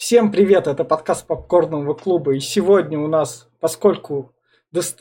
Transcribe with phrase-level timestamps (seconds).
[0.00, 2.34] Всем привет, это подкаст Попкорного клуба.
[2.34, 4.32] И сегодня у нас, поскольку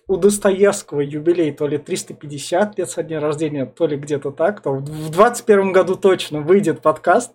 [0.08, 4.74] у Достоевского юбилей то ли 350 лет со дня рождения, то ли где-то так, то
[4.74, 7.34] в 21 году точно выйдет подкаст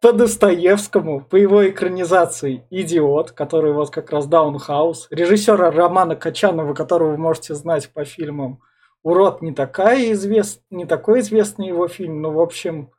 [0.00, 7.12] по Достоевскому, по его экранизации «Идиот», который вот как раз Даунхаус, режиссера Романа Качанова, которого
[7.12, 8.62] вы можете знать по фильмам
[9.04, 10.60] «Урод» не, такая извест...
[10.70, 12.90] не такой известный его фильм, но, в общем,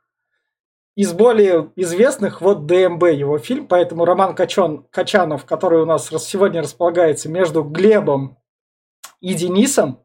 [0.94, 6.62] из более известных вот ДМБ его фильм, поэтому Роман Качан, Качанов, который у нас сегодня
[6.62, 8.38] располагается между Глебом
[9.20, 10.04] и Денисом,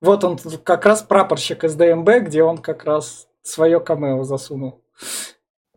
[0.00, 4.84] вот он как раз прапорщик из ДМБ, где он как раз свое камео засунул.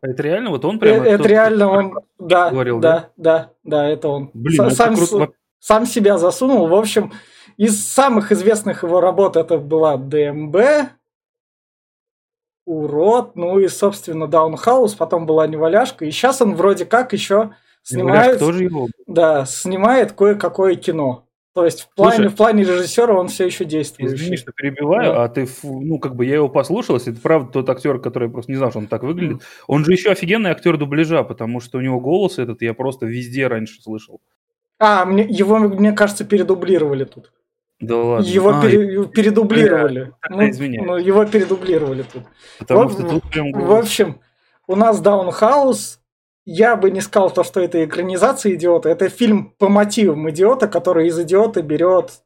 [0.02, 1.06] А это реально вот он прямо?
[1.06, 4.32] Это, это реально он, да, говорил, да, да, да, да, это он.
[4.34, 5.34] Блин, сам, это круто.
[5.60, 6.68] сам себя засунул.
[6.68, 7.14] В общем,
[7.58, 10.58] из самых известных его работ это была ДМБ,
[12.72, 17.52] Урод, ну и, собственно, Даунхаус, потом была Неваляшка, и сейчас он вроде как еще
[17.84, 18.40] снимает...
[18.40, 18.88] тоже его.
[19.08, 21.26] Да, снимает кое-какое кино.
[21.54, 24.14] То есть в плане, Слушай, в плане режиссера он все еще действует.
[24.14, 25.24] Извини, что перебиваю, да.
[25.26, 28.32] а ты, ну, как бы я его послушал, если это правда тот актер, который я
[28.32, 29.38] просто не знал, что он так выглядит.
[29.38, 29.46] Mm.
[29.68, 33.48] Он же еще офигенный актер дубляжа, потому что у него голос этот я просто везде
[33.48, 34.22] раньше слышал.
[34.80, 37.34] А, мне, его, мне кажется, передублировали тут.
[37.82, 38.26] Да ладно.
[38.26, 40.14] Его а, пере, передублировали.
[40.30, 40.86] Я, ну, извиняюсь.
[40.86, 42.24] Ну, его передублировали тут.
[42.60, 43.52] Потому вот, что тут прям.
[43.52, 44.22] В общем,
[44.68, 46.00] у нас Даунхаус.
[46.46, 48.90] Я бы не сказал то, что это экранизация идиота.
[48.90, 52.24] Это фильм по мотивам идиота, который из идиота берет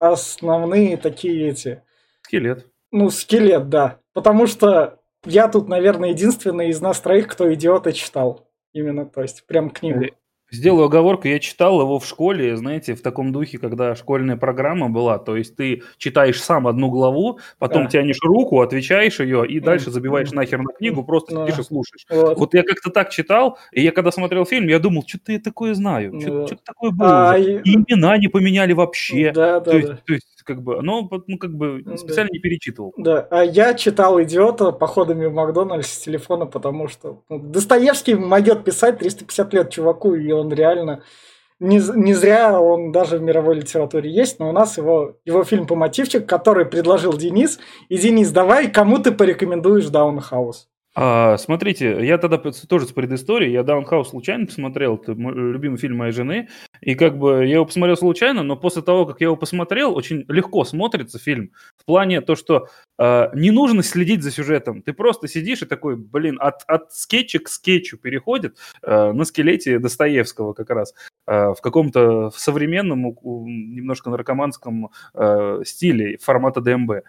[0.00, 1.82] основные такие эти...
[2.22, 2.66] Скелет.
[2.90, 3.98] Ну, скелет, да.
[4.14, 8.48] Потому что я тут, наверное, единственный из нас троих, кто идиота читал.
[8.72, 10.06] Именно, то есть, прям книгу.
[10.52, 15.18] Сделаю оговорку, я читал его в школе, знаете, в таком духе, когда школьная программа была,
[15.18, 17.88] то есть ты читаешь сам одну главу, потом да.
[17.88, 21.46] тянешь руку, отвечаешь ее и дальше забиваешь нахер на книгу, просто да.
[21.46, 22.04] сидишь и слушаешь.
[22.10, 22.38] Вот.
[22.38, 25.72] вот я как-то так читал, и я когда смотрел фильм, я думал, что-то я такое
[25.72, 27.30] знаю, что-то, что такое было.
[27.32, 27.56] А, и...
[27.64, 29.32] имена не поменяли вообще.
[29.32, 29.98] Да, да, то, есть, да.
[30.04, 32.36] то есть как бы, но ну, как бы специально да.
[32.36, 32.92] не перечитывал.
[32.96, 38.64] Да, а я читал «Идиота» походами в Макдональдс с телефона, потому что ну, Достоевский могет
[38.64, 41.02] писать 350 лет чуваку, и он реально...
[41.60, 45.68] Не, не зря он даже в мировой литературе есть, но у нас его, его фильм
[45.68, 47.60] по мотивчик, который предложил Денис.
[47.88, 50.71] И, Денис, давай, кому ты порекомендуешь Даунхаус?
[50.94, 55.96] А, смотрите, я тогда тоже с предысторией, я Даунхаус случайно посмотрел, это мой любимый фильм
[55.96, 56.48] моей жены,
[56.82, 60.26] и как бы я его посмотрел случайно, но после того, как я его посмотрел, очень
[60.28, 65.28] легко смотрится фильм, в плане то, что э, не нужно следить за сюжетом, ты просто
[65.28, 70.68] сидишь и такой, блин, от, от скетча к скетчу переходит э, на скелете Достоевского как
[70.68, 70.92] раз,
[71.26, 77.04] э, в каком-то современном, немножко наркоманском э, стиле формата ДМБ.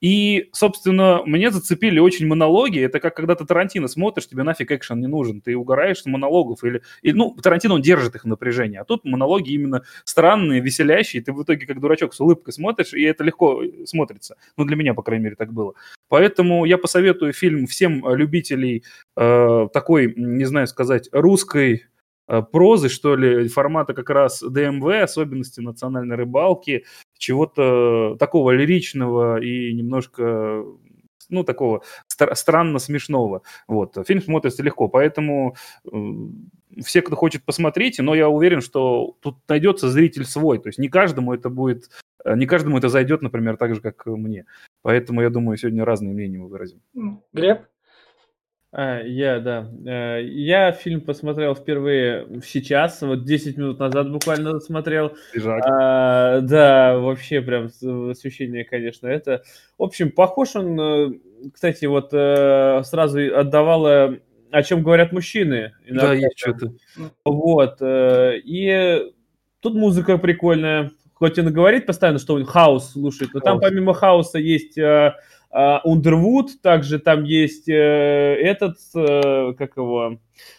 [0.00, 2.80] И, собственно, мне зацепили очень монологи.
[2.80, 5.40] Это как когда ты Тарантино смотришь, тебе нафиг экшен не нужен.
[5.40, 6.62] Ты угораешь с монологов.
[6.64, 8.78] Или, или, ну, Тарантино, он держит их в напряжении.
[8.78, 11.22] А тут монологи именно странные, веселящие.
[11.22, 14.36] Ты в итоге как дурачок с улыбкой смотришь, и это легко э, смотрится.
[14.56, 15.74] Ну, для меня, по крайней мере, так было.
[16.08, 18.84] Поэтому я посоветую фильм всем любителей
[19.16, 21.86] э, такой, не знаю сказать, русской
[22.26, 26.84] прозы, что ли, формата как раз ДМВ, особенности национальной рыбалки,
[27.18, 30.64] чего-то такого лиричного и немножко
[31.28, 33.42] ну, такого стр- странно смешного.
[33.68, 33.96] Вот.
[34.06, 35.98] Фильм смотрится легко, поэтому э,
[36.84, 40.88] все, кто хочет, посмотреть, но я уверен, что тут найдется зритель свой, то есть не
[40.88, 41.90] каждому это будет,
[42.24, 44.46] э, не каждому это зайдет, например, так же, как мне.
[44.82, 46.80] Поэтому, я думаю, сегодня разные мнения мы выразим.
[47.32, 47.62] Глеб?
[48.78, 49.70] А, я, да.
[49.86, 55.16] Э, я фильм посмотрел впервые сейчас, вот 10 минут назад буквально смотрел.
[55.46, 57.70] А, да, вообще прям
[58.10, 59.42] ощущение, конечно, это.
[59.78, 61.10] В общем, похож он, э,
[61.54, 64.18] кстати, вот э, сразу отдавало,
[64.50, 65.72] о чем говорят мужчины.
[65.86, 66.08] Иногда.
[66.08, 66.74] Да, есть что-то.
[67.24, 67.78] Вот.
[67.80, 69.10] И
[69.62, 70.90] тут музыка прикольная.
[71.14, 73.52] Хоть он и говорит постоянно, что он хаос слушает, но хаос.
[73.52, 74.76] там помимо хаоса есть
[75.50, 80.18] Ундервуд, также там есть э, этот, э, как его,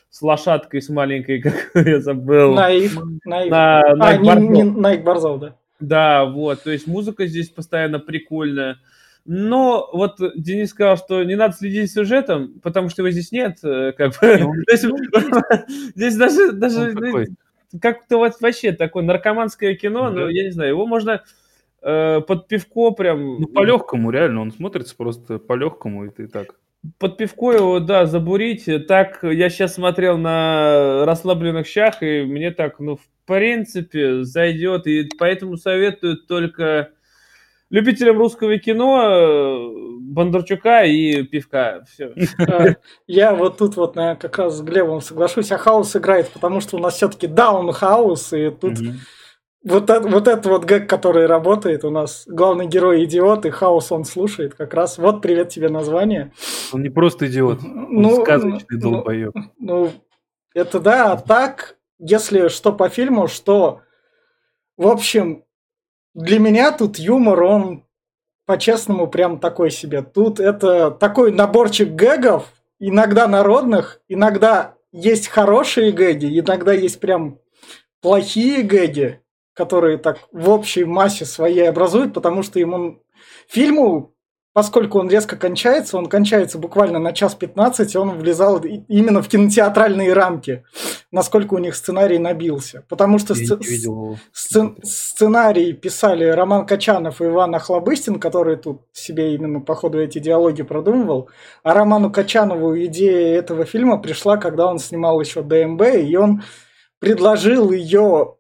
[0.10, 2.54] с лошадкой, с маленькой, как я забыл.
[2.54, 2.98] Наив.
[3.26, 3.52] Наив.
[3.52, 5.56] На, а, Найк не, не Найк Барзов, да.
[5.80, 8.80] Да, вот, то есть музыка здесь постоянно прикольная.
[9.26, 13.58] Но вот Денис сказал, что не надо следить за сюжетом, потому что его здесь нет.
[13.62, 14.40] Э, как бы.
[15.96, 17.26] Здесь даже, даже ну,
[17.82, 21.24] как-то вот вообще такое наркоманское кино, но я не знаю, его можно
[21.82, 23.42] э, под пивко прям...
[23.42, 26.56] Ну, по-легкому, реально, он смотрится просто по-легкому, и ты так...
[27.00, 28.70] Под пивко его, да, забурить.
[28.88, 34.88] Так, я сейчас смотрел на расслабленных щах, и мне так, ну, в принципе, зайдет.
[34.88, 36.92] И поэтому советую только
[37.70, 41.84] любителям русского кино, э, Бондарчука и пивка.
[41.92, 42.14] Все.
[43.08, 46.78] Я вот тут вот наверное, как раз с Глебом соглашусь, а хаос играет, потому что
[46.78, 48.78] у нас все-таки даун хаус, и тут
[49.68, 53.92] вот, это, вот этот вот гэг, который работает, у нас главный герой идиот, и хаос
[53.92, 54.98] он слушает как раз.
[54.98, 56.32] Вот привет тебе название.
[56.72, 59.34] Он не просто идиот, он ну, сказочный ну, долбоеб.
[59.60, 59.92] Ну,
[60.54, 63.82] это да, а так, если что по фильму, что,
[64.78, 65.44] в общем,
[66.14, 67.84] для меня тут юмор, он
[68.46, 70.02] по-честному прям такой себе.
[70.02, 77.40] Тут это такой наборчик гэгов, иногда народных, иногда есть хорошие гэги, иногда есть прям
[78.02, 79.22] плохие гэги,
[79.58, 83.02] которые так в общей массе своей образуют, потому что ему
[83.50, 84.14] фильму
[84.58, 90.14] поскольку он резко кончается, он кончается буквально на час 15, он влезал именно в кинотеатральные
[90.14, 90.64] рамки,
[91.12, 92.84] насколько у них сценарий набился.
[92.90, 93.52] Потому что сц...
[94.34, 94.78] сцен...
[94.82, 100.64] сценарий писали Роман Качанов и Иван Охлобыстин, который тут себе именно по ходу эти диалоги
[100.64, 101.30] продумывал.
[101.62, 106.42] А Роману Качанову идея этого фильма пришла, когда он снимал еще ДМБ, и он
[106.98, 108.37] предложил ее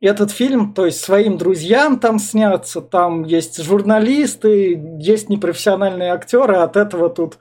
[0.00, 6.76] этот фильм, то есть своим друзьям там снятся, там есть журналисты, есть непрофессиональные актеры, от
[6.76, 7.38] этого тут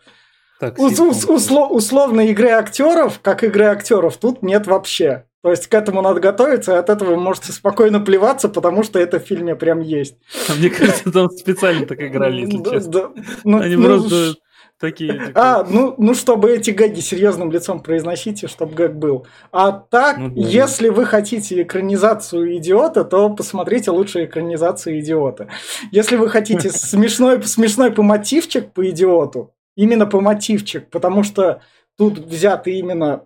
[0.60, 5.26] так, ус- ус- услов- условной игры актеров, как игры актеров, тут нет вообще.
[5.44, 8.98] То есть к этому надо готовиться, и от этого вы можете спокойно плеваться, потому что
[9.00, 10.16] это в фильме прям есть.
[10.58, 13.12] Мне кажется, там специально так играли, если честно.
[13.44, 14.36] Ну, Они ну, просто
[14.80, 15.14] Такие.
[15.28, 15.32] Типа...
[15.36, 19.26] А, ну, ну, чтобы эти гэги серьезным лицом произносите, чтобы гэг был.
[19.52, 25.48] А так, ну, да, если вы хотите экранизацию идиота, то посмотрите лучше экранизацию идиота.
[25.92, 31.62] Если вы хотите смешной, смешной по мотивчик по идиоту, именно по мотивчик, потому что
[31.98, 33.26] тут взяты именно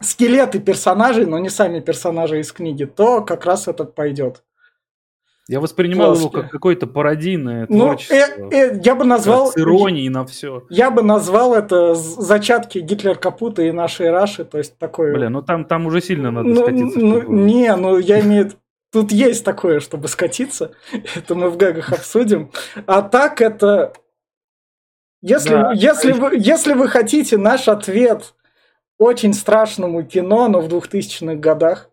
[0.00, 4.44] скелеты персонажей, но не сами персонажи из книги, то как раз этот пойдет.
[5.50, 6.20] Я воспринимал Плоски.
[6.20, 8.14] его как какое-то пародийное ну, творчество.
[8.14, 9.50] Э, э, я бы назвал...
[9.50, 10.64] С иронией на все.
[10.70, 15.12] Я бы назвал это зачатки Гитлер Капута и нашей Раши, то есть такое...
[15.12, 17.00] Бля, ну там, там уже сильно надо ну, скатиться.
[17.00, 18.52] Ну, не, ну я имею...
[18.92, 20.70] Тут есть такое, чтобы скатиться.
[21.16, 22.52] Это мы в гагах обсудим.
[22.86, 23.92] А так это...
[25.20, 28.34] Если, да, если, вы, если вы хотите наш ответ
[28.98, 31.89] очень страшному кино, но в 2000-х годах,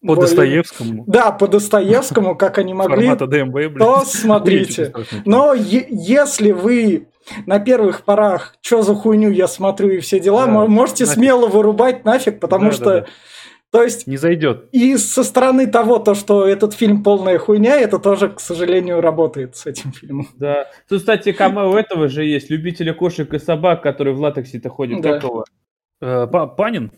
[0.00, 0.22] по более...
[0.22, 1.04] Достоевскому?
[1.06, 3.14] Да, по Достоевскому, как они могли.
[3.14, 3.78] ДМБ.
[3.78, 4.92] То смотрите.
[5.24, 7.08] Но если вы
[7.46, 11.18] на первых порах, что за хуйню я смотрю и все дела, да, можете нафиг.
[11.18, 12.84] смело вырубать нафиг, потому да, что...
[12.84, 13.06] Да, да.
[13.70, 14.08] То есть...
[14.08, 14.68] Не зайдет.
[14.72, 19.54] И со стороны того, то, что этот фильм полная хуйня, это тоже, к сожалению, работает
[19.56, 20.26] с этим фильмом.
[20.36, 20.66] Да.
[20.88, 22.50] Тут, кстати, камео этого же есть.
[22.50, 25.00] Любители кошек и собак, которые в латексе-то ходят.
[25.02, 25.20] Да.
[25.20, 25.44] Какого?
[26.00, 26.90] Панин?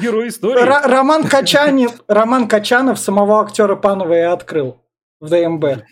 [0.00, 0.88] Герой истории.
[0.88, 4.78] Роман Качанов, Роман Качанов самого актера Панова и открыл
[5.20, 5.84] в ДМБ.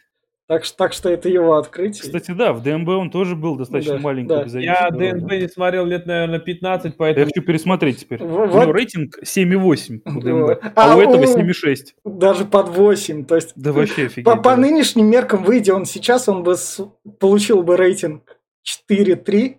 [0.49, 2.05] Так что, так что это его открытие.
[2.05, 4.29] Кстати, да, в ДМБ он тоже был достаточно да, маленький.
[4.29, 4.61] Да.
[4.61, 7.27] Я ДМБ не смотрел лет, наверное, 15, поэтому...
[7.27, 8.23] Я хочу пересмотреть теперь.
[8.23, 8.55] Вот.
[8.55, 11.77] У него рейтинг 7,8 у ДМБ, а, а у этого 7,6.
[12.05, 13.55] Даже под 8, то есть...
[13.57, 14.25] Да вообще офигеть.
[14.25, 16.81] По, по нынешним меркам, выйдя он сейчас, он бы с...
[17.19, 18.23] получил бы рейтинг
[18.89, 19.57] 4,3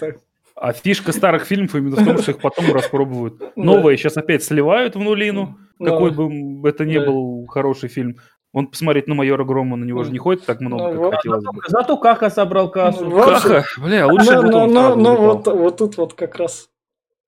[0.00, 0.16] так.
[0.54, 3.42] А фишка старых фильмов именно в том, что их потом распробуют.
[3.56, 8.16] Новые сейчас опять сливают в нулину, какой бы это ни был хороший фильм.
[8.52, 11.42] Он посмотреть на майора Грома, на него же не ходит так много, ну, как хотелось
[11.42, 11.62] бы.
[11.68, 13.10] Зато Каха собрал кассу.
[13.10, 16.68] Каха, бля, лучше Ну, ну, ну вот, вот тут вот как раз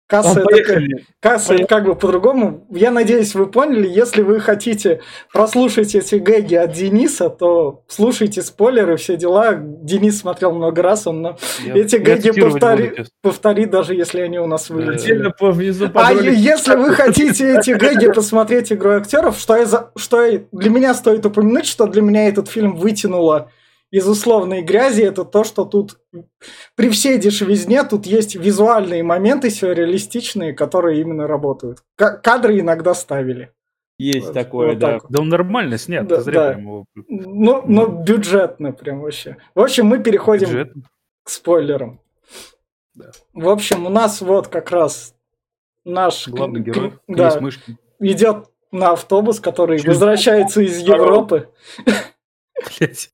[0.07, 0.81] Касса, это,
[1.19, 1.67] касса Поехали.
[1.67, 2.65] как бы по-другому.
[2.71, 3.89] Я надеюсь, вы поняли.
[3.89, 5.01] Если вы хотите
[5.33, 9.55] прослушать эти гэги от Дениса, то слушайте спойлеры, все дела.
[9.57, 11.35] Денис смотрел много раз, он
[11.65, 15.29] я, эти я гэги повтори, повтори, даже если они у нас вылетели.
[15.93, 20.69] А если вы хотите эти гэги посмотреть игру актеров, что, я за, что я, для
[20.69, 23.51] меня стоит упомянуть, что для меня этот фильм вытянуло
[23.91, 25.99] из условной грязи, это то, что тут
[26.75, 31.83] при всей дешевизне тут есть визуальные моменты сюрреалистичные, которые именно работают.
[31.95, 33.51] К- кадры иногда ставили.
[33.97, 34.99] Есть вот, такое, вот да.
[34.99, 35.09] Так.
[35.09, 36.47] Да он нормально снят, да, зря да.
[36.49, 36.85] прям его...
[37.07, 39.37] Ну, ну, бюджетно прям вообще.
[39.55, 40.83] В общем, мы переходим бюджетно.
[41.23, 41.99] к спойлерам.
[42.93, 43.11] Да.
[43.33, 45.15] В общем, у нас вот как раз
[45.83, 46.27] наш...
[46.27, 47.39] Главный герой, да,
[47.99, 51.49] идет на автобус, который Чуть возвращается из Европы.
[52.79, 53.11] Блять.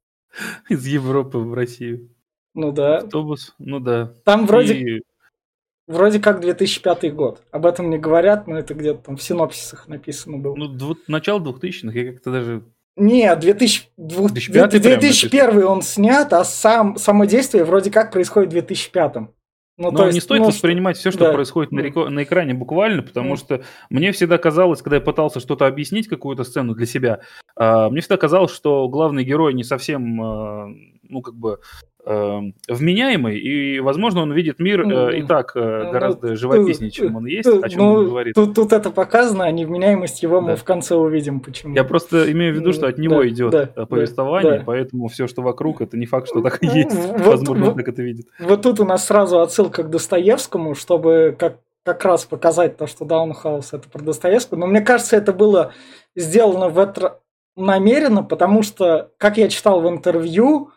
[0.69, 2.09] Из Европы в Россию.
[2.53, 2.97] Ну да.
[2.97, 4.13] Автобус, ну да.
[4.25, 5.01] Там вроде, И...
[5.87, 7.41] вроде как 2005 год.
[7.51, 10.55] Об этом не говорят, но это где-то там в синопсисах написано было.
[10.55, 10.97] Ну, дву...
[11.07, 12.63] начало 2000-х, я как-то даже...
[12.95, 13.89] Не, 2000...
[13.97, 19.15] 2001 он снят, а сам, само действие вроде как происходит в 2005
[19.75, 21.33] Ну, Но есть, не стоит ну, воспринимать все, что да.
[21.33, 23.37] происходит на, реко- на экране буквально, потому mm.
[23.37, 27.21] что мне всегда казалось, когда я пытался что-то объяснить, какую-то сцену для себя,
[27.59, 30.75] э, мне всегда казалось, что главный герой не совсем, э,
[31.13, 31.59] ну, как бы,
[32.05, 36.91] э, вменяемый, и, возможно, он видит мир э, и так э, ну, гораздо ну, живописнее,
[36.91, 38.35] чем он есть, о чем ну, он говорит.
[38.35, 40.47] Тут, тут это показано, а невменяемость его да.
[40.47, 41.75] мы в конце увидим, почему.
[41.75, 44.63] Я просто имею в виду, что от него да, идет да, повествование, да.
[44.65, 46.93] поэтому все, что вокруг, это не факт, что так и есть.
[46.93, 48.27] Вот, возможно, он так это видит.
[48.39, 53.05] Вот тут у нас сразу отсылка к Достоевскому, чтобы как как раз показать то, что
[53.05, 54.57] Даунхаус это про Достоевского.
[54.57, 55.73] Но мне кажется, это было
[56.15, 57.19] сделано в это
[57.55, 60.71] намеренно, потому что, как я читал в интервью,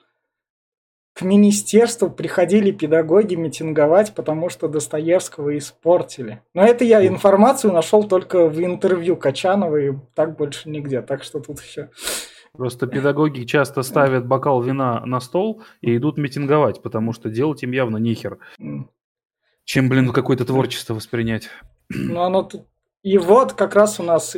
[1.17, 6.43] к министерству приходили педагоги митинговать, потому что Достоевского испортили.
[6.53, 11.01] Но это я информацию нашел только в интервью Качанова и так больше нигде.
[11.01, 11.89] Так что тут еще...
[12.53, 17.73] Просто педагоги часто ставят бокал вина на стол и идут митинговать, потому что делать им
[17.73, 18.39] явно нихер.
[19.65, 21.49] Чем, блин, какое-то творчество воспринять.
[21.89, 22.47] Ну, оно...
[23.03, 24.37] И вот как раз у нас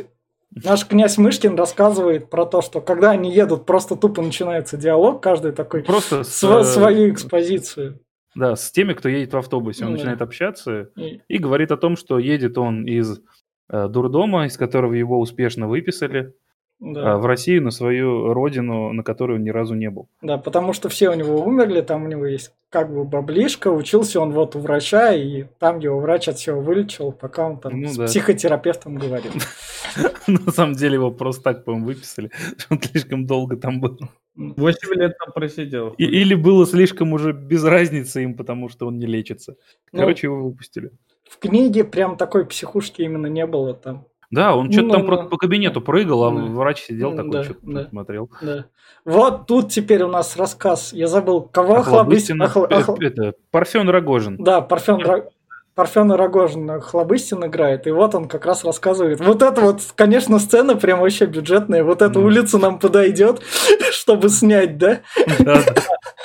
[0.51, 5.51] Наш князь Мышкин рассказывает про то, что когда они едут, просто тупо начинается диалог, каждый
[5.51, 7.99] такой просто с, св- свою экспозицию.
[8.35, 9.97] Да, с теми, кто едет в автобусе, он да.
[9.97, 11.21] начинает общаться и...
[11.27, 13.21] и говорит о том, что едет он из
[13.69, 16.33] э, дурдома, из которого его успешно выписали,
[16.79, 17.13] да.
[17.13, 20.07] А, в Россию, на свою родину, на которую он ни разу не был.
[20.21, 24.21] Да, потому что все у него умерли, там у него есть как бы баблишка, учился
[24.21, 27.89] он вот у врача, и там его врач от всего вылечил, пока он там ну,
[27.89, 28.05] с да.
[28.05, 29.31] психотерапевтом говорил.
[30.27, 32.31] На самом деле его просто так, по-моему, выписали,
[32.69, 33.99] он слишком долго там был.
[34.35, 35.89] Восемь лет там просидел.
[35.97, 39.57] Или было слишком уже без разницы им, потому что он не лечится.
[39.91, 40.91] Ну, Короче, его выпустили.
[41.29, 44.05] В книге прям такой психушки именно не было там.
[44.31, 47.59] Да, он что-то ну, там ну, по кабинету прыгал, а врач сидел такой, да, что-то
[47.63, 48.29] да, смотрел.
[48.41, 48.65] Да.
[49.03, 50.93] Вот тут теперь у нас рассказ.
[50.93, 52.41] Я забыл, кого Охлобыстин...
[52.41, 52.65] Охл...
[52.65, 52.95] Охл...
[52.99, 54.37] Это, Парфен Рогожин.
[54.37, 55.29] Да, Парфен Рогожин.
[55.79, 59.21] Парфена Рогожина Хлобыстин играет, и вот он как раз рассказывает.
[59.21, 61.85] Вот это вот, конечно, сцена прям вообще бюджетная.
[61.85, 63.41] Вот эта улица нам подойдет,
[63.91, 64.99] чтобы снять, да?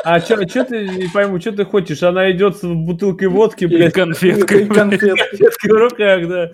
[0.04, 2.02] А что ты, не пойму, что ты хочешь?
[2.02, 3.92] Она идет с бутылкой водки, блядь.
[3.92, 4.66] И конфеткой.
[4.66, 6.52] Конфеткой в руках, да.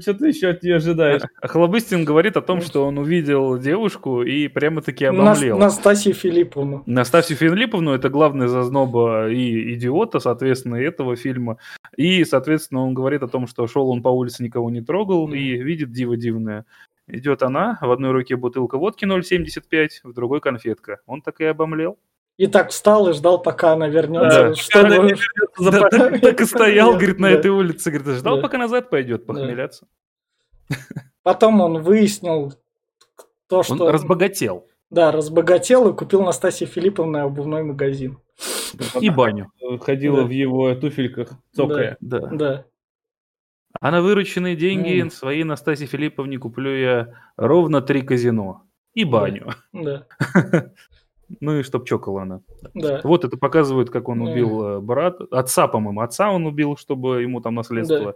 [0.00, 1.22] Что ты еще от нее ожидаешь?
[1.40, 5.58] А Хлобыстин говорит о том, что он увидел девушку и прямо-таки обомлел.
[5.58, 6.82] Настасью Филипповну.
[6.86, 11.58] Настасью Филипповну, это главная зазноба и идиота, соответственно, этого фильма.
[11.96, 15.56] И, соответственно, он говорит о том, что шел он по улице, никого не трогал, и
[15.58, 16.64] видит диво дивное.
[17.06, 21.00] Идет она, в одной руке бутылка водки 0,75, в другой конфетка.
[21.06, 21.98] Он так и обомлел.
[22.40, 24.48] И так встал и ждал, пока она вернется.
[24.48, 24.54] Да.
[24.54, 27.90] Что она не вернется так и стоял, говорит, на этой улице.
[27.90, 29.86] Говорит, ждал, пока назад пойдет похмеляться.
[31.22, 32.54] Потом он выяснил
[33.46, 33.74] то, что...
[33.74, 34.66] Он разбогател.
[34.88, 38.18] Да, разбогател и купил Настасье Филипповне обувной магазин.
[38.98, 39.52] И баню.
[39.82, 40.24] Ходила да.
[40.24, 41.98] в его туфельках, цокая.
[42.00, 42.20] Да.
[42.20, 42.64] да.
[43.78, 45.10] А на вырученные деньги mm.
[45.10, 48.62] своей Настасье Филипповне куплю я ровно три казино.
[48.94, 49.50] И баню.
[49.74, 50.06] Да.
[51.40, 52.40] Ну и чтоб чокала она.
[52.74, 53.00] Да.
[53.04, 54.68] Вот это показывает, как он убил да.
[54.68, 58.14] Э, брат, отца, по-моему, отца он убил, чтобы ему там наследство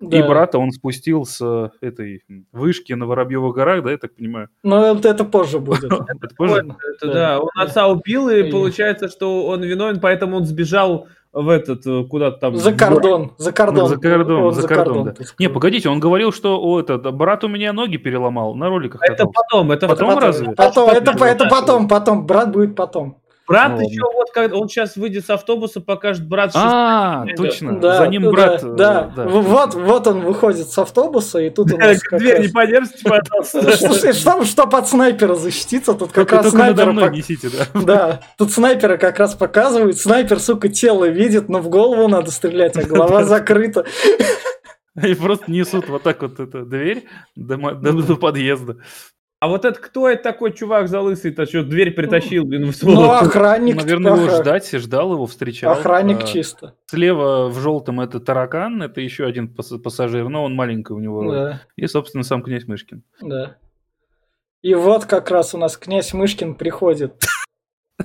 [0.00, 0.18] да.
[0.18, 4.48] И брата он спустил с э, этой вышки на Воробьевых горах, да, я так понимаю?
[4.62, 5.84] Ну, это, это позже будет.
[6.22, 6.74] Это позже?
[7.02, 12.04] Да, он отца убил, и получается, что он виновен, поэтому он сбежал в этот, э,
[12.04, 12.56] куда-то там...
[12.56, 13.88] За кордон, за кордон.
[13.88, 17.98] За кордон, за кордон, Не, погодите, он говорил, что о, это, брат у меня ноги
[17.98, 19.00] переломал на роликах.
[19.02, 20.50] Это потом, это потом разве?
[20.52, 23.19] Потом, это, это потом, потом, брат будет потом.
[23.50, 26.52] Брат ну, еще вот как он сейчас выйдет с автобуса, покажет брат.
[26.54, 27.80] А, точно.
[27.80, 28.76] Да, За ним да, брат.
[28.76, 29.26] Да, да.
[29.26, 33.76] Вот, вот он выходит с автобуса и тут дверь не подержите, пожалуйста.
[33.76, 35.94] Слушай, что, что под снайпера защититься?
[35.94, 37.10] Тут как раз снайпера.
[37.10, 37.80] несите, да.
[37.90, 39.98] Да, тут снайпера как раз показывает.
[39.98, 43.84] Снайпер, сука, тело видит, но в голову надо стрелять, а голова закрыта.
[45.02, 48.76] И просто несут вот так вот эту дверь до, до, до подъезда.
[49.40, 53.10] А вот это кто это такой чувак за лысый-то, что дверь притащил, блин, в Ну,
[53.10, 53.74] охранник.
[53.74, 55.72] Наверное, его ждать, ждал его, встречал.
[55.72, 56.74] Охранник а, чисто.
[56.86, 61.34] Слева в желтом это таракан, это еще один пассажир, но он маленький у него роль.
[61.34, 61.62] Да.
[61.76, 63.02] И, собственно, сам князь Мышкин.
[63.22, 63.56] Да.
[64.60, 67.14] И вот как раз у нас князь Мышкин приходит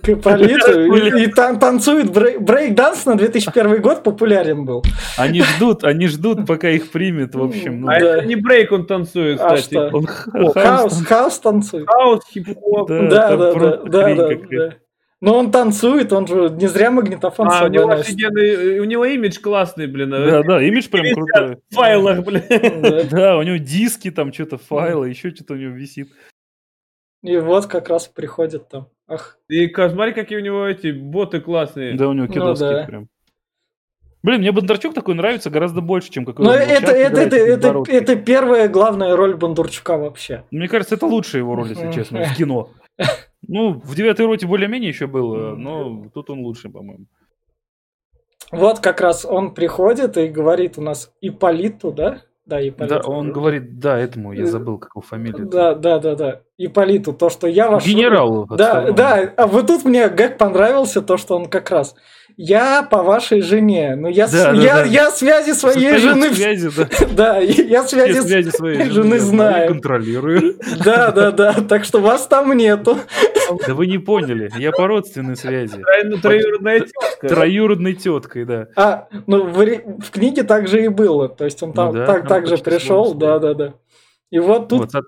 [0.02, 4.84] полицию и, и тан танцует брейк-данс на 2001 год популярен был.
[5.18, 7.82] Они ждут, они ждут, пока их примет, в общем.
[7.82, 8.18] Ну, а да.
[8.18, 9.88] это не брейк он танцует, а кстати.
[9.88, 9.90] Что?
[9.96, 10.06] Он
[10.54, 11.88] хаус, хаус танцует.
[11.88, 12.88] Хаус, хип-хоп.
[12.88, 14.76] Да, да, да, да, да, да.
[15.22, 19.40] Но он танцует, он же не зря магнитофон а, у него офигенный, у него имидж
[19.40, 20.12] классный, блин.
[20.12, 21.58] Да, да, имидж прям крутой.
[21.70, 22.44] В файлах, блин.
[23.10, 26.10] Да, у него диски, там что-то файлы, еще что-то у него висит.
[27.24, 28.90] И вот как раз приходит там.
[29.08, 29.38] Ах.
[29.50, 31.96] И смотри, какие у него эти боты классные.
[31.96, 32.86] Да, у него кидовские ну, да.
[32.86, 33.10] прям.
[34.24, 38.16] Блин, мне Бондарчук такой нравится гораздо больше, чем какой Ну, это, это, это, это, это
[38.16, 40.44] первая главная роль Бондарчука вообще.
[40.50, 42.70] Мне кажется, это лучшая его роль, если честно, в кино.
[43.48, 47.06] Ну, в девятой роте более-менее еще было, но тут он лучше, по-моему.
[48.52, 52.24] Вот как раз он приходит и говорит у нас Иполиту, да?
[52.46, 52.96] Да, Ипполиту.
[52.96, 55.46] Да, он говорит, да, этому, я забыл, как его фамилия.
[55.46, 56.42] Да, да, да, да.
[56.58, 57.90] Иполиту, то, что я вошел...
[57.90, 58.46] Генералу.
[58.46, 61.96] Да, да, а вот тут мне Гэг понравился, то, что он как раз
[62.38, 63.96] я по вашей жене.
[63.96, 64.44] Ну, я, да, с...
[64.44, 64.84] да, я, да.
[64.84, 66.34] я связи своей Состоит жены...
[66.34, 67.08] Связи, да.
[67.16, 69.68] да, я связи, я связи своей жены, жены знаю.
[69.70, 70.58] контролирую.
[70.84, 71.54] Да, да, да.
[71.54, 72.98] Так что вас там нету.
[73.66, 74.52] Да вы не поняли.
[74.58, 75.82] Я по родственной связи.
[76.22, 77.28] Троюродная тетка.
[77.28, 78.68] Троюродной теткой, да.
[78.76, 81.30] А, ну в, в книге так же и было.
[81.30, 83.14] То есть он там ну, да, так, так же пришел.
[83.14, 83.74] Да, да, да.
[84.32, 85.06] И вот тут вот,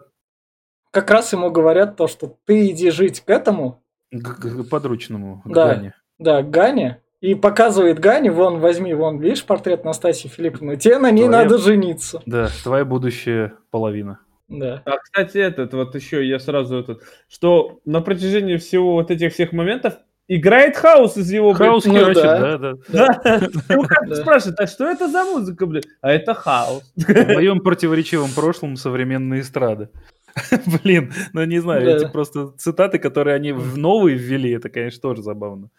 [0.91, 3.83] как раз ему говорят то, что ты иди жить к этому.
[4.11, 5.93] К, к подручному, к да, Гане.
[6.17, 7.01] Да, к Гане.
[7.19, 11.43] И показывает Гане, вон, возьми, вон, видишь портрет Настасьи Филипповны, тебе на ней твоя...
[11.43, 12.21] надо жениться.
[12.27, 14.19] Да, твоя будущая половина.
[14.47, 14.81] Да.
[14.85, 19.51] А, кстати, этот, вот еще я сразу этот, что на протяжении всего вот этих всех
[19.51, 19.95] моментов
[20.27, 21.53] играет хаос из его...
[21.53, 22.73] Хаус ну, короче, да, да.
[22.87, 23.41] да.
[23.69, 25.83] Ну, как спрашивает, а что это за музыка, блин?
[26.01, 26.83] А это хаос.
[26.95, 29.89] В моем противоречивом прошлом современная эстрада.
[30.83, 31.95] Блин, ну не знаю, да.
[31.95, 35.69] эти просто цитаты, которые они в новые ввели, это, конечно, тоже забавно.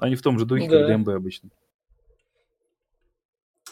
[0.00, 0.78] Они в том же духе, да.
[0.78, 1.50] как ДМБ обычно.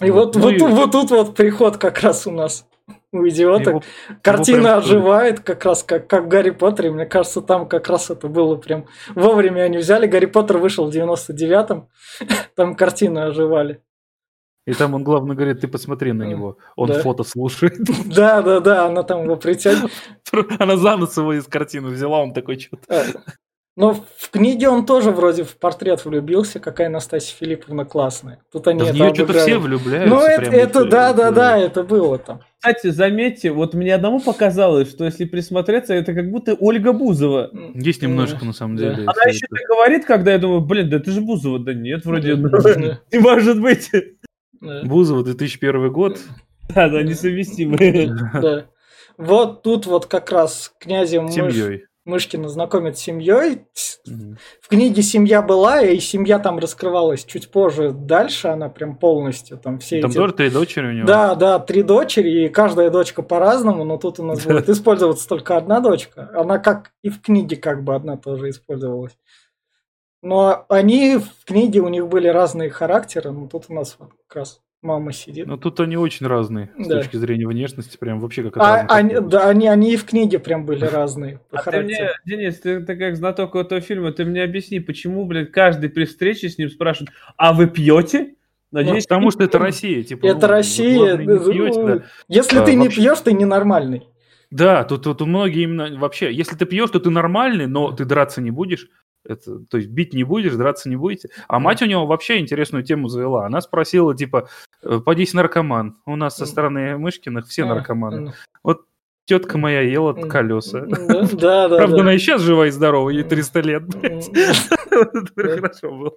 [0.01, 0.75] И вот, вот, ну, вот, и...
[0.75, 2.67] вот тут вот приход как раз у нас
[3.13, 3.71] у идиота.
[3.71, 3.83] Его,
[4.23, 6.91] Картина его оживает, как раз как, как в Гарри Поттере.
[6.91, 10.07] Мне кажется, там как раз это было прям вовремя они взяли.
[10.07, 11.89] Гарри Поттер вышел в 99-м,
[12.57, 13.81] там картины оживали.
[14.67, 17.01] И там он, главное, говорит, ты посмотри на него, он да.
[17.03, 17.77] фото слушает.
[18.07, 19.93] Да, да, да, она там его притягивает.
[20.59, 23.05] Она за нос его из картины взяла, он такой что-то...
[23.77, 28.41] Но в книге он тоже вроде в портрет влюбился, какая Настасья Филипповна классная.
[28.53, 30.15] Тут они да это в нее что-то все влюбляются.
[30.15, 32.41] Ну, это, это да, да, да, это было там.
[32.59, 37.51] Кстати, заметьте, вот мне одному показалось, что если присмотреться, это как будто Ольга Бузова.
[37.75, 38.95] Есть немножко, на самом деле.
[38.95, 41.59] Она еще так говорит, когда я думаю, блин, да это же Бузова.
[41.59, 43.91] Да нет, вроде не может быть.
[44.85, 46.21] Бузова, 2001 год.
[46.75, 48.15] Да, да, несовместимые.
[48.41, 48.67] Да.
[49.19, 51.85] Вот тут вот как раз князем Семьей.
[52.05, 53.63] Мышкина знакомит с семьей.
[54.61, 57.93] В книге семья была, и семья там раскрывалась чуть позже.
[57.93, 60.19] Дальше она прям полностью там все Там эти...
[60.19, 61.07] тоже три дочери у него?
[61.07, 65.57] Да, да, три дочери, и каждая дочка по-разному, но тут у нас будет использоваться только
[65.57, 66.31] одна дочка.
[66.35, 69.17] Она как и в книге как бы одна тоже использовалась.
[70.21, 74.37] Но они в книге, у них были разные характеры, но тут у нас вот как
[74.37, 75.47] раз мама сидит.
[75.47, 76.99] Но тут они очень разные с да.
[76.99, 80.67] точки зрения внешности, прям вообще как а, они, Да, они, они и в книге прям
[80.67, 81.41] были разные.
[81.51, 85.49] А ты мне, Денис, ты, ты как знаток этого фильма, ты мне объясни, почему, блин,
[85.51, 88.35] каждый при встрече с ним спрашивает, а вы пьете?
[88.71, 90.03] Надеюсь, ну, потому что это Россия.
[90.03, 91.17] Типа, это ну, Россия.
[91.17, 92.03] Пьете, ну, да.
[92.29, 93.01] Если а, ты не вообще...
[93.01, 94.09] пьешь, ты ненормальный.
[94.51, 98.41] Да, тут, тут многие именно вообще, если ты пьешь, то ты нормальный, но ты драться
[98.41, 98.89] не будешь.
[99.27, 101.31] Это, то есть бить не будешь, драться не будете.
[101.49, 103.47] А мать у него вообще интересную тему завела.
[103.47, 104.49] Она спросила, типа,
[104.83, 105.99] «Э, подись наркоман.
[106.05, 108.35] У нас со стороны Мышкиных все наркоманы.
[108.63, 108.83] Вот
[109.25, 110.87] тетка моя ела колеса.
[110.89, 113.83] Да, да, Правда, она и сейчас жива и здорова, ей 300 лет.
[115.37, 116.13] Хорошо было.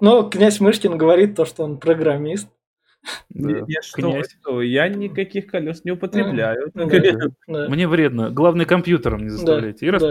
[0.00, 2.48] Но князь Мышкин говорит то, что он программист.
[3.28, 3.64] Да.
[3.68, 6.72] Я, что, что, я никаких колес не употребляю.
[7.46, 8.30] Мне вредно.
[8.30, 9.86] Главное, компьютером не заставляйте.
[9.86, 10.02] И раз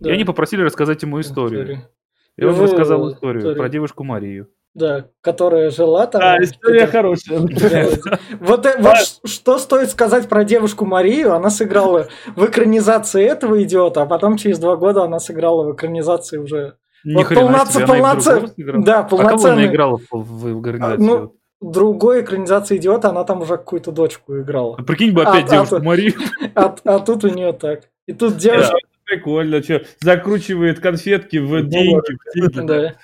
[0.00, 0.10] да.
[0.10, 1.62] И они попросили рассказать ему историю.
[1.62, 1.88] историю.
[2.36, 4.48] И он рассказал историю, историю про девушку Марию.
[4.74, 6.20] Да, которая жила там.
[6.20, 7.40] Да, история хорошая.
[8.40, 11.32] Вот, э, вот что стоит сказать про девушку Марию?
[11.32, 16.38] Она сыграла в экранизации этого идиота, а потом через два года она сыграла в экранизации
[16.38, 16.76] уже.
[17.04, 18.50] Ни вот полноценно, полноценно,
[18.82, 19.34] да, полноценно.
[19.34, 21.04] А кого она играла в, в, в экранизации?
[21.04, 24.76] Ну, другой экранизации идиота, она там уже какую-то дочку играла.
[24.78, 26.14] А прикинь бы опять а, девушку а, Марию.
[26.54, 27.82] А, а тут у нее так.
[28.06, 28.76] И тут девушка...
[29.14, 32.66] Прикольно, что закручивает конфетки в деньги.
[32.66, 32.94] Да.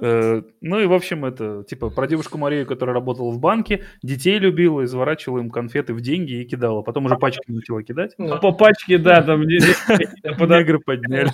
[0.00, 4.38] Э, ну и, в общем, это типа про девушку Марию, которая работала в банке, детей
[4.38, 6.82] любила, изворачивала им конфеты в деньги и кидала.
[6.82, 8.14] Потом уже пачки начала кидать.
[8.18, 11.32] А по пачке, да, там негры подняли.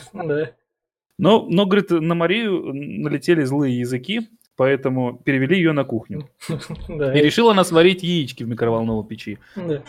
[1.18, 6.28] Но, но, говорит, на Марию налетели злые языки, поэтому перевели ее на кухню.
[6.50, 9.38] И решила она сварить яички в микроволновой печи.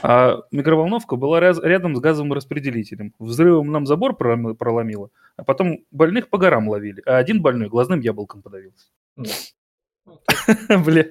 [0.01, 3.13] А микроволновка была рядом с газовым распределителем.
[3.19, 7.03] Взрывом нам забор проломило, а потом больных по горам ловили.
[7.05, 8.85] А один больной глазным яблоком подавился.
[10.85, 11.05] Бля.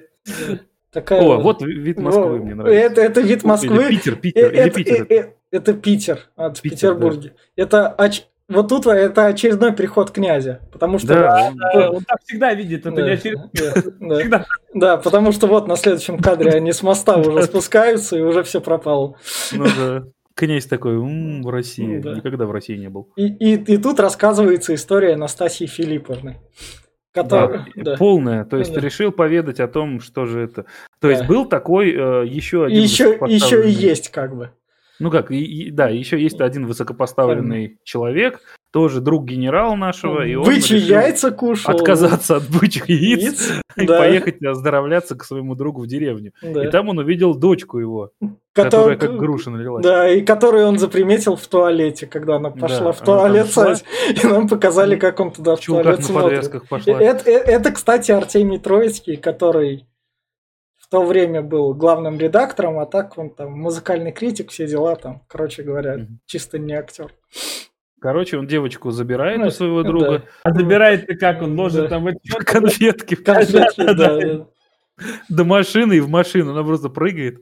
[0.89, 1.21] Такая...
[1.21, 2.83] О, вот вид Москвы мне нравится.
[2.83, 3.83] Это, это вид Москвы.
[3.83, 5.05] Или Питер, Питер, это, или Питер.
[5.07, 7.29] Это, это Питер от Питер, Петербурге.
[7.29, 7.63] Да.
[7.63, 8.23] Это оч...
[8.51, 11.07] вот тут это очередной приход князя, потому что...
[11.07, 13.49] Да, да, он так всегда видит, это да, не очередной.
[13.53, 13.81] Да,
[14.19, 14.45] всегда.
[14.73, 18.61] да, потому что вот на следующем кадре они с моста уже спускаются, и уже все
[18.61, 19.15] пропало.
[19.51, 20.03] Ну да.
[20.35, 21.99] Князь такой, м-м, в России.
[21.99, 22.13] Да.
[22.13, 23.11] Никогда в России не был.
[23.15, 26.37] И, и, и тут рассказывается история Анастасии Филипповны.
[27.13, 27.97] Который, да, да.
[27.97, 28.45] Полная.
[28.45, 28.79] То есть да.
[28.79, 30.63] решил поведать о том, что же это.
[31.01, 31.09] То да.
[31.09, 32.81] есть был такой э, еще один.
[32.81, 34.51] Еще, еще и есть, как бы.
[35.01, 37.77] Ну как, и, и, да, еще есть один высокопоставленный mm.
[37.83, 38.39] человек,
[38.71, 40.25] тоже друг генерала нашего.
[40.25, 41.75] И он Бычьи яйца кушал.
[41.75, 43.61] Отказаться от бычьих яиц, яиц?
[43.75, 43.99] и да.
[43.99, 46.31] поехать оздоровляться к своему другу в деревню.
[46.41, 46.65] Да.
[46.65, 48.11] И там он увидел дочку его,
[48.53, 48.95] Который...
[48.95, 49.83] которая как груша налилась.
[49.83, 53.73] Да, и которую он заприметил в туалете, когда она пошла да, в туалет, шла...
[54.09, 56.49] и нам показали, как он туда в туалет смотрит.
[56.69, 57.01] Пошла.
[57.01, 59.85] Это, это, это, кстати, Артемий Троицкий, который
[60.91, 65.63] то время был главным редактором, а так он там музыкальный критик, все дела там, короче
[65.63, 66.17] говоря, mm-hmm.
[66.25, 67.13] чисто не актер.
[68.01, 70.19] Короче, он девочку забирает ну, у своего друга.
[70.19, 70.25] Да.
[70.43, 71.41] А забирает-то как?
[71.41, 71.87] Он может да.
[71.87, 72.07] там...
[72.45, 73.15] Конфетки.
[73.15, 74.47] Конфетки, да.
[75.29, 76.51] До машины и в машину.
[76.51, 77.41] Она просто прыгает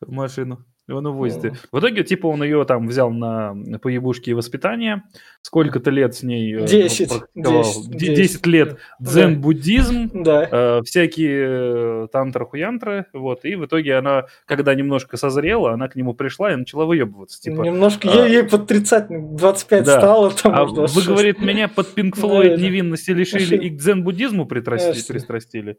[0.00, 0.64] в машину.
[0.86, 1.44] И он увозит.
[1.44, 1.56] Mm.
[1.72, 5.02] В итоге, типа, он ее там взял на поебушки и воспитание.
[5.40, 6.54] Сколько-то лет с ней...
[6.56, 7.10] Э, десять.
[7.34, 10.48] Десять лет дзен-буддизм, да.
[10.50, 13.06] э, всякие э, тантра-хуянтры.
[13.14, 13.46] Вот.
[13.46, 17.40] И в итоге она, когда немножко созрела, она к нему пришла и начала выебываться.
[17.40, 19.98] Типа, немножко а, ей, ей под 30, 25 да.
[19.98, 20.30] стало.
[20.32, 25.78] Там, а вы, говорит, меня под Пинк Флойд невинности лишили и к дзен-буддизму пристрастили.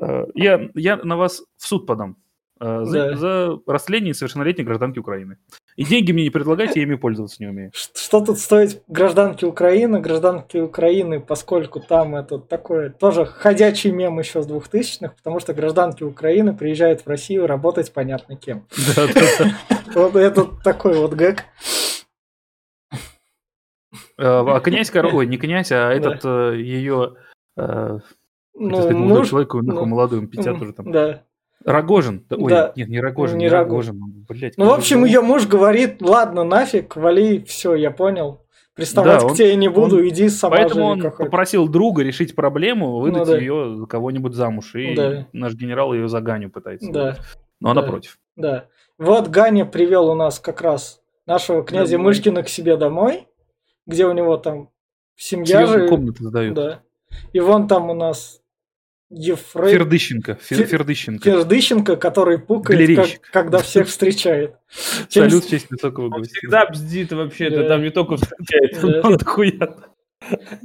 [0.00, 2.16] Э, я, я на вас в суд подам.
[2.62, 3.16] Э, за, да.
[3.16, 5.38] за растление несовершеннолетней гражданки Украины.
[5.76, 7.72] И деньги мне не предлагайте, я ими пользоваться не умею.
[7.72, 9.98] Что тут стоит гражданки Украины?
[10.00, 16.02] Гражданки Украины, поскольку там это такое тоже ходячий мем еще с двухтысячных, потому что гражданки
[16.02, 18.66] Украины приезжают в Россию работать понятно кем.
[19.94, 21.44] Вот это такой вот гэг.
[24.18, 27.14] Э, а князь, ой, не князь, а этот э, ее
[27.56, 28.00] ну,
[28.54, 30.92] молодой человек, ну, молодой, 50 уже там.
[30.92, 31.24] Да.
[31.64, 32.24] Рогожин.
[32.30, 32.72] Ой, да.
[32.74, 33.94] нет, не Рогожин, не, не Рогожин.
[33.94, 34.26] Рогожин.
[34.28, 38.46] Блядь, ну, в общем, ее муж говорит, ладно, нафиг, вали, все, я понял.
[38.74, 41.24] Приставать да, к тебе не буду, он, иди сама Поэтому он какой-то.
[41.24, 43.38] попросил друга решить проблему, выдать ну, да.
[43.38, 44.74] ее за кого-нибудь замуж.
[44.74, 45.26] И да.
[45.32, 46.90] наш генерал ее за Ганю пытается.
[46.90, 47.16] Да.
[47.60, 47.88] Но она да.
[47.88, 48.18] против.
[48.36, 48.66] Да.
[48.96, 53.26] Вот Ганя привел у нас как раз нашего князя да, Мышкина к себе домой,
[53.86, 54.70] где у него там
[55.16, 55.88] семья же.
[55.88, 56.54] комнаты сдают.
[56.54, 56.82] Да.
[57.32, 58.39] И вон там у нас
[59.10, 59.72] Ефрей...
[59.72, 60.38] Фердыщенко.
[60.40, 60.66] Фер...
[60.66, 61.24] Фердыщенко.
[61.24, 64.54] Фердыщенко, который пукает, как, когда всех встречает.
[65.08, 66.34] Салют в честь высокого гостя.
[66.34, 69.76] всегда бздит вообще-то, там не только встречает, он дохуя.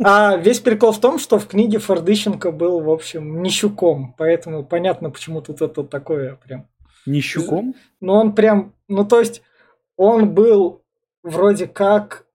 [0.03, 5.09] А весь прикол в том, что в книге Фердыщенко был, в общем, нищуком, поэтому понятно,
[5.09, 6.67] почему тут это такое прям.
[7.07, 7.73] Нищуком?
[7.99, 9.41] Ну, он прям, ну, то есть,
[9.95, 10.83] он был
[11.23, 12.25] вроде как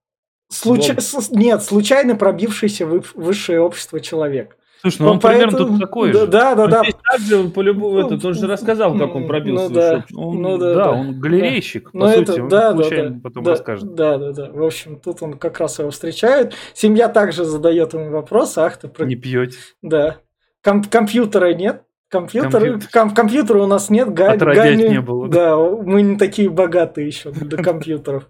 [0.49, 0.89] случ...
[1.29, 4.57] нет, случайно пробившийся в высшее общество человек.
[4.81, 6.27] Слушай, ну он, он примерно тут такой да, же.
[6.27, 6.81] Да, да, да.
[7.11, 9.69] Также он по-любому, ну, этот, он же рассказал, как он пробился.
[9.69, 11.91] Ну, да, он, ну, да, да, он галерейщик, да.
[11.91, 13.93] по Но сути, это, он да, да, да, потом да, расскажет.
[13.93, 14.51] Да, да, да.
[14.51, 16.53] В общем, тут он как раз его встречает.
[16.73, 18.87] Семья также задает ему вопрос, ах ты...
[18.87, 19.05] Про...
[19.05, 19.57] Не пьете.
[19.83, 20.17] Да.
[20.63, 22.89] Ком- компьютера нет, Компьютер, Компьютер.
[22.91, 25.29] Ком- компьютера у нас нет, га- Гани, не было.
[25.29, 28.29] Да, мы не такие богатые еще до компьютеров.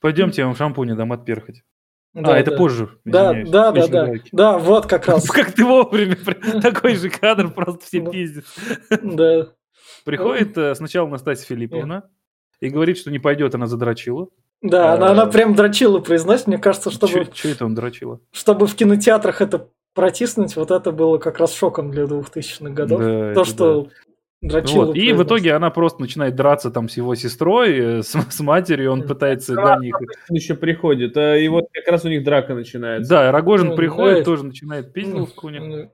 [0.00, 1.62] Пойдемте, я вам шампунь дам отперхать.
[2.14, 2.56] Да, а, это да.
[2.56, 2.90] позже.
[3.04, 4.12] Да, да, да, да.
[4.30, 5.28] Да, вот как раз.
[5.28, 6.16] Как ты вовремя,
[6.62, 8.44] такой же кадр, просто все пиздят.
[9.02, 9.48] Да.
[10.04, 12.04] Приходит э, сначала Настасья Филипповна
[12.60, 14.28] и говорит, что не пойдет, она задрочила.
[14.62, 16.46] Да, она, она прям дрочила произносит.
[16.46, 17.26] Мне кажется, чтобы...
[17.34, 18.20] Что это он дрочила?
[18.30, 23.00] Чтобы в кинотеатрах это протиснуть, вот это было как раз шоком для 2000-х годов.
[23.00, 23.90] Да, То, что да.
[24.44, 24.96] Дрочила вот.
[24.96, 28.92] И в итоге она просто начинает драться там с его сестрой, э, с, с матерью,
[28.92, 29.54] он пытается...
[29.54, 29.96] Да, них...
[30.28, 33.08] еще приходит, а, и вот как раз у них драка начинается.
[33.08, 35.62] Да, Рогожин ну, приходит, да, тоже начинает пизделовку у них.
[35.62, 35.92] Ну,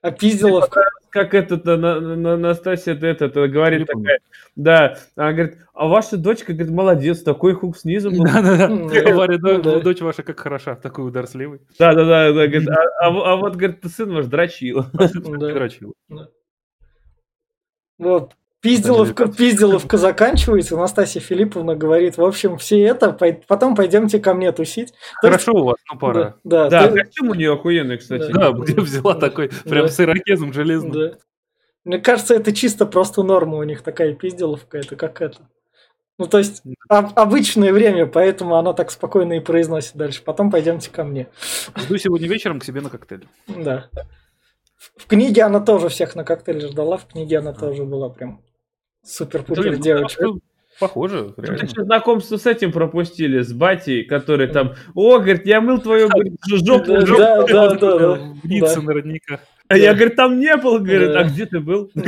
[0.00, 0.80] а пизделовка...
[1.10, 2.70] Как этот, на, на, это,
[3.26, 4.20] это говорит такая,
[4.56, 8.24] да, она говорит, а ваша дочка, говорит, молодец, такой хук снизу был.
[8.24, 11.60] Да-да-да, говорит, дочь ваша как хороша, такой ударсливый.
[11.78, 14.86] Да-да-да, говорит, а, а, а вот, говорит, сын ваш дрочил.
[14.94, 15.92] Дрочил.
[17.98, 18.32] Вот.
[18.62, 23.12] Пизделовка, пизделовка заканчивается, Настасья Филипповна говорит, в общем, все это,
[23.48, 24.94] потом пойдемте ко мне тусить.
[25.16, 26.36] Хорошо есть, у вас, ну пора.
[26.44, 28.30] Да, да, да костюм у нее охуенный, кстати.
[28.30, 30.92] Да, где взяла такой, прям с ирокезом железным.
[30.92, 31.12] Да.
[31.84, 35.38] Мне кажется, это чисто просто норма у них такая пизделовка, это как это.
[36.18, 40.22] Ну, то есть, об, обычное время, поэтому она так спокойно и произносит дальше.
[40.22, 41.26] Потом пойдемте ко мне.
[41.74, 43.26] Жду сегодня вечером к себе на коктейль.
[43.48, 43.88] Да.
[44.96, 48.40] В книге она тоже всех на коктейль ждала, в книге она тоже была прям
[49.04, 50.26] супер-пупер девочка.
[50.80, 51.68] Похоже, реально.
[51.68, 56.08] Что, знакомство с этим пропустили, с батей, который там, о, говорит, я мыл твою
[56.48, 57.18] жопу, жопу.
[57.18, 58.34] Да, да, да.
[58.42, 59.40] Ницца наверняка.
[59.68, 61.90] А я, говорит, там не был, говорит, а где ты был?
[61.94, 62.00] У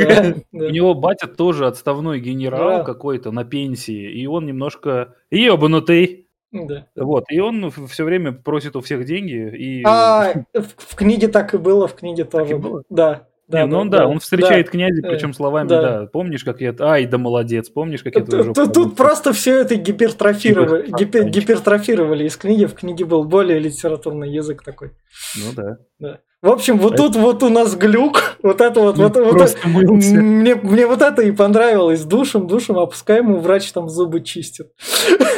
[0.58, 6.23] него батя тоже отставной генерал какой-то на пенсии, и он немножко ебанутый.
[6.54, 6.86] Да.
[6.96, 9.54] Вот, и он все время просит у всех деньги.
[9.56, 9.82] И...
[9.84, 12.56] А, в, в книге так и было, в книге тоже.
[12.56, 12.82] было?
[12.88, 13.26] Да.
[13.46, 15.82] Да, не, ну он, да, да, он встречает да, князя, причем э, словами, да.
[15.82, 16.06] да.
[16.06, 16.74] Помнишь, как я...
[16.78, 18.54] Ай, да молодец, помнишь, как я тоже...
[18.54, 22.64] Тут, тут просто все это гипертрофировали, гипер, гипертрофировали из книги.
[22.64, 24.92] В книге был более литературный язык такой.
[25.36, 25.76] Ну да.
[25.98, 26.20] Да.
[26.44, 30.86] В общем, вот тут вот у нас глюк, вот это вот, вот, вот мне, мне
[30.86, 32.04] вот это и понравилось.
[32.04, 34.70] Душем, душем опускаем, и врач там зубы чистит.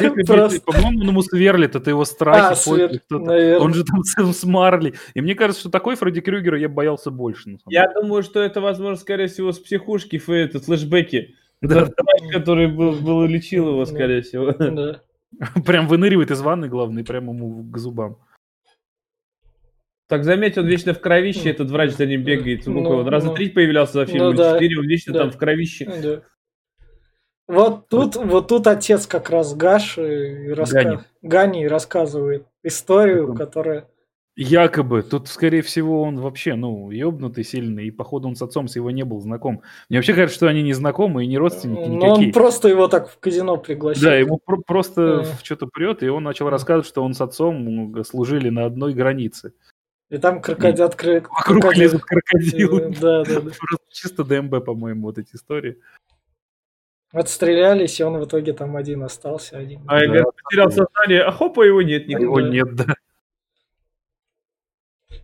[0.01, 2.59] По-моему, он ему сверлит, это его страхи.
[3.12, 4.95] А, он же там с Марли.
[5.14, 7.59] И мне кажется, что такой Фредди Крюгера я боялся больше.
[7.69, 11.37] Я думаю, что это, возможно, скорее всего, с психушки, это флешбеки.
[11.62, 11.88] Да.
[12.33, 14.53] Который был, был лечил его, скорее всего.
[15.64, 18.19] Прям выныривает из ванны, главное, прямо ему к зубам.
[20.09, 22.66] Так заметь, он вечно в кровище, этот врач за ним бегает.
[22.66, 25.33] Ну, он раза ну, три появлялся за фильм, ну, да, четыре, он вечно да, там
[25.33, 25.92] в кровище.
[26.03, 26.23] Да.
[27.49, 30.83] Вот тут, вот тут отец как раз Гаш и раска...
[30.83, 30.99] Гани.
[31.23, 33.37] Гани рассказывает историю, Каком?
[33.37, 33.88] которая...
[34.38, 35.03] Якобы.
[35.03, 38.90] Тут, скорее всего, он вообще, ну, ёбнутый сильный, и, походу, он с отцом с его
[38.90, 39.62] не был знаком.
[39.88, 41.99] Мне вообще кажется, что они не знакомы и не родственники никакие.
[41.99, 44.05] Но он просто его так в казино пригласил.
[44.05, 45.25] Да, ему про- просто а.
[45.42, 49.53] что-то прет, и он начал рассказывать, что он с отцом служили на одной границе.
[50.09, 51.25] И там крокодил открыт.
[51.25, 51.83] Вокруг крокодил.
[51.83, 52.95] лезут крокодилы.
[53.01, 53.51] Да, да, да.
[53.90, 55.81] Чисто ДМБ, по-моему, вот эти истории.
[57.12, 59.59] Отстрелялись, и он в итоге там один остался.
[59.59, 59.83] Один.
[59.88, 60.25] А я да.
[60.25, 62.25] потерял сознание, а хопа его нет никуда.
[62.25, 62.95] Его нет, да.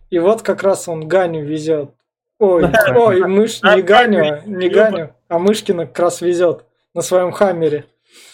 [0.09, 1.91] И вот как раз он Ганю везет.
[2.39, 2.65] Ой,
[2.95, 7.85] ой, мышь, не Ганю, не Ганю, а Мышкина как раз везет на своем хаммере.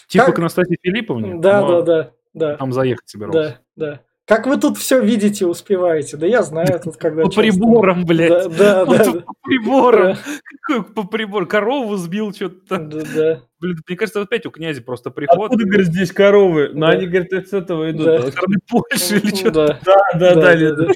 [0.08, 0.36] Типа как...
[0.36, 1.36] к Анастасии Филипповне?
[1.36, 2.56] Да, да, да, да.
[2.56, 3.60] Там заехать собирался.
[3.76, 4.00] Да, да.
[4.30, 6.16] Как вы тут все видите, успеваете?
[6.16, 7.24] Да я знаю тут, когда...
[7.24, 8.56] По приборам, блядь.
[8.56, 9.12] Да, да, да.
[9.22, 10.16] По приборам.
[10.62, 11.46] Какой по прибор?
[11.48, 12.78] Корову сбил что-то.
[12.78, 13.42] Да, да.
[13.58, 15.36] Блин, мне кажется, опять у князя просто приход.
[15.36, 16.70] Откуда, говорит, здесь коровы?
[16.72, 18.06] Ну, они, говорит, с этого идут.
[18.06, 18.30] Да.
[18.30, 19.80] Стороны Польши или что-то.
[19.84, 20.86] Да, да, да.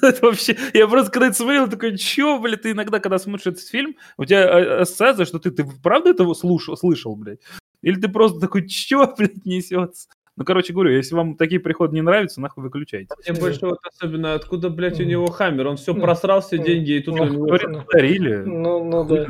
[0.00, 3.68] Это вообще, я просто когда это смотрел, такой, чё, блядь, ты иногда, когда смотришь этот
[3.68, 7.40] фильм, у тебя а, ассоциация, что ты, ты правда этого слушал, слышал, блядь?
[7.82, 10.08] Или ты просто такой, чё, блядь, несется?
[10.36, 13.14] Ну, короче говорю, если вам такие приходы не нравятся, нахуй выключайте.
[13.24, 15.68] Мне больше вот особенно, откуда, блядь, у него хаммер?
[15.68, 17.46] Он все просрал все деньги, и тут у него...
[17.46, 18.36] Подарили.
[18.38, 19.28] Ну, ну да.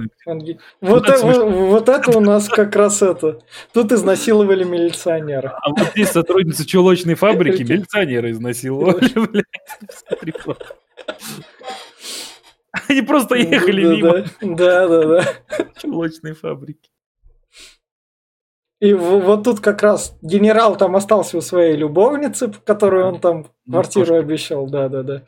[0.81, 3.41] Вот, это, вот это у нас как раз это.
[3.75, 5.59] Тут изнасиловали милиционера.
[5.63, 9.45] А вот здесь сотрудница чулочной фабрики милиционера изнасиловали, блядь.
[12.89, 14.25] Они просто ехали мимо.
[14.41, 15.25] Да, да, да.
[15.81, 16.91] Чулочной фабрики.
[18.81, 23.73] И вот тут как раз генерал там остался у своей любовницы, которую он там ну,
[23.73, 25.23] квартиру обещал, да-да-да.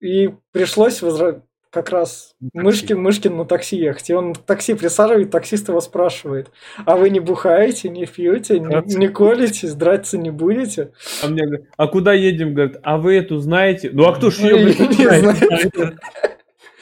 [0.00, 1.42] И пришлось возра...
[1.70, 4.10] как раз Мышкин, Мышкин на такси ехать.
[4.10, 6.50] И он в такси присаживает, таксист его спрашивает,
[6.84, 10.92] а вы не бухаете, не пьете, не, не колитесь, драться не будете?
[11.22, 12.52] А мне говорят, а куда едем?
[12.52, 13.90] Говорят, а вы эту знаете?
[13.92, 15.98] Ну а кто ж ее, блядь, знает?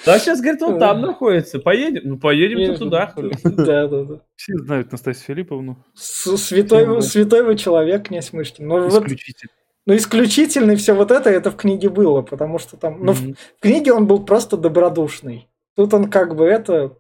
[0.05, 1.59] Да, сейчас, говорит, он там находится.
[1.59, 2.03] Поедем?
[2.05, 3.13] Ну, поедем туда.
[3.45, 4.21] Да, да, да.
[4.37, 5.85] Все знают Настасью Филипповну.
[5.95, 8.67] Святой, святой вы человек, князь Мышкин.
[8.67, 9.53] Но Исключительно.
[9.87, 13.05] Ну, исключительный все вот это, это в книге было, потому что там...
[13.05, 15.49] Ну, в, в книге он был просто добродушный.
[15.77, 16.97] Тут он как бы это...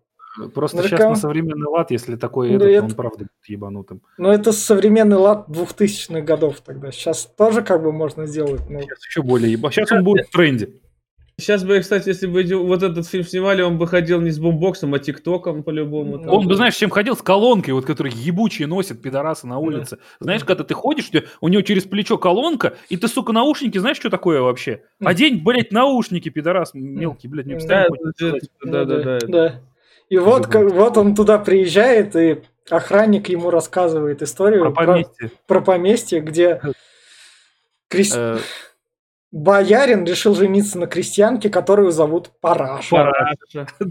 [0.52, 0.98] Просто нарком...
[0.98, 2.84] сейчас на современный лад, если такой ну, этот, это...
[2.84, 4.02] он правда будет ебанутым.
[4.18, 6.90] Ну, это современный лад 2000-х годов тогда.
[6.90, 8.68] Сейчас тоже как бы можно сделать.
[8.68, 8.80] Но...
[8.80, 9.70] Сейчас еще более ебан.
[9.70, 10.70] Сейчас он будет в тренде.
[11.36, 14.94] Сейчас бы, кстати, если бы вот этот фильм снимали, он бы ходил не с бумбоксом,
[14.94, 16.20] а тиктоком по-любому.
[16.20, 16.28] Там.
[16.28, 17.16] Он бы, знаешь, чем ходил?
[17.16, 19.96] С колонкой, вот, которые ебучие носят пидорасы на улице.
[19.96, 20.24] Да.
[20.26, 24.10] Знаешь, когда ты ходишь, у него через плечо колонка, и ты, сука, наушники, знаешь, что
[24.10, 24.84] такое вообще?
[25.00, 27.88] Одень, блядь, наушники, пидорас мелкий, блядь, не да,
[28.62, 29.60] да, да, да, да.
[30.08, 35.60] И вот, как, вот он туда приезжает, и охранник ему рассказывает историю про поместье, про,
[35.60, 36.60] про поместье где...
[37.88, 38.16] Крест...
[39.34, 42.88] Боярин решил жениться на крестьянке, которую зовут Параша.
[42.90, 43.66] Параша.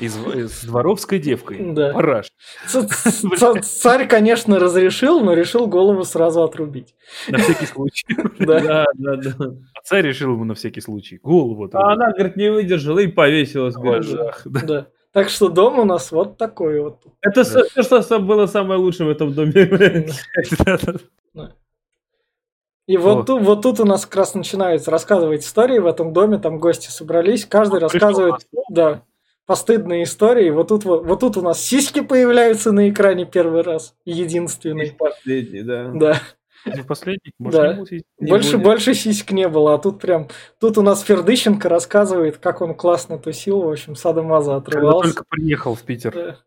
[0.00, 1.58] Из, из дворовской девкой.
[1.72, 1.92] Да.
[1.92, 2.32] Параш.
[3.62, 6.94] Царь, конечно, разрешил, но решил голову сразу отрубить.
[7.28, 8.04] На всякий случай.
[8.38, 9.32] Да, да, да.
[9.74, 11.86] А царь решил ему на всякий случай голову отрубить.
[11.86, 13.76] А она, говорит, не выдержала и повесилась.
[14.44, 14.88] Да.
[15.12, 17.04] Так что дом у нас вот такой вот.
[17.22, 20.08] Это все, что было самое лучшее в этом доме.
[22.86, 26.38] И вот, тут, вот тут у нас как раз начинается рассказывать истории в этом доме,
[26.38, 29.02] там гости собрались, каждый рассказывает, да,
[29.44, 30.50] постыдные истории.
[30.50, 33.94] Вот тут, вот, вот тут у нас сиськи появляются на экране первый раз.
[34.04, 34.92] Единственный.
[34.92, 35.90] Последний, да.
[35.94, 36.20] Да.
[36.64, 37.32] Не в последний?
[37.38, 37.74] Больше Да.
[38.18, 38.64] не больше, будет.
[38.64, 40.28] больше сиськ не было, а тут прям...
[40.58, 45.14] Тут у нас Фердыщенко рассказывает, как он классно тусил, в общем, садомаза Когда отрывался.
[45.14, 46.12] только приехал в Питер.
[46.12, 46.38] Да.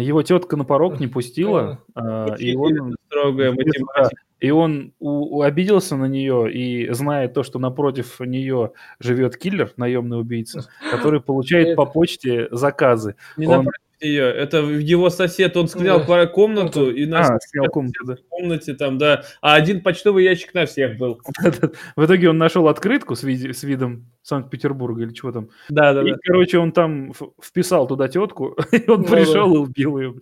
[0.00, 4.10] Его тетка на порог не пустила, а, и он, Строгая математика.
[4.40, 9.72] и он у- у- обиделся на нее, и зная то, что напротив нее живет киллер,
[9.76, 13.16] наемный убийца, который получает по почте заказы.
[13.36, 14.24] Не Он- напротив ее.
[14.24, 16.26] Это его сосед, он снял Да.
[16.26, 18.16] комнату, и на А, снял комнату, да.
[18.28, 19.22] комнате там, да.
[19.40, 21.20] А один почтовый ящик на всех был.
[21.96, 25.48] В итоге он нашел открытку с, виде- с видом Санкт-Петербурга или чего там.
[25.68, 26.16] Да, да, И, да.
[26.24, 30.14] короче, он там вписал туда тетку, и он Ну пришел и убил ее.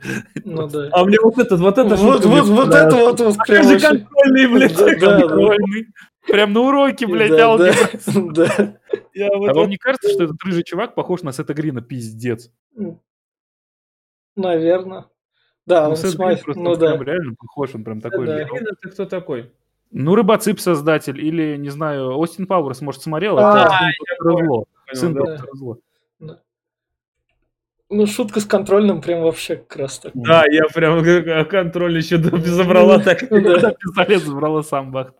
[0.44, 0.88] Ну да.
[0.92, 2.94] А мне вот этот, вот это Вот, вот, вот понравилась.
[2.94, 4.76] это вот, вот прям же контрольный, блядь.
[4.76, 5.20] Да, да, да.
[5.20, 5.86] Контрольный.
[6.26, 7.74] Прям на уроке, блядь, Да, алгебра.
[8.06, 8.76] да, да.
[9.12, 11.82] Я вот- А вам не кажется, что этот рыжий чувак похож на Сета Грина?
[11.82, 12.50] Пиздец.
[14.36, 15.06] Наверное.
[15.66, 16.90] Да, Ну, он Сет просто ну он да.
[16.96, 18.38] прям реально похож, он прям такой Да.
[18.38, 18.44] же.
[18.54, 19.50] Это кто такой?
[19.90, 24.44] Ну, Рыбоцып создатель, или, не знаю, Остин Пауэрс, может, смотрел, А, это я сын доктора
[24.44, 24.64] Зло.
[24.86, 25.20] Понял, Сын да.
[25.20, 25.78] доктора Зло.
[27.90, 30.12] Ну, шутка с контрольным прям вообще как раз так.
[30.14, 33.20] Да, я прям э, контроль еще забрала так.
[33.28, 35.14] Пистолет забрала сам Бахт.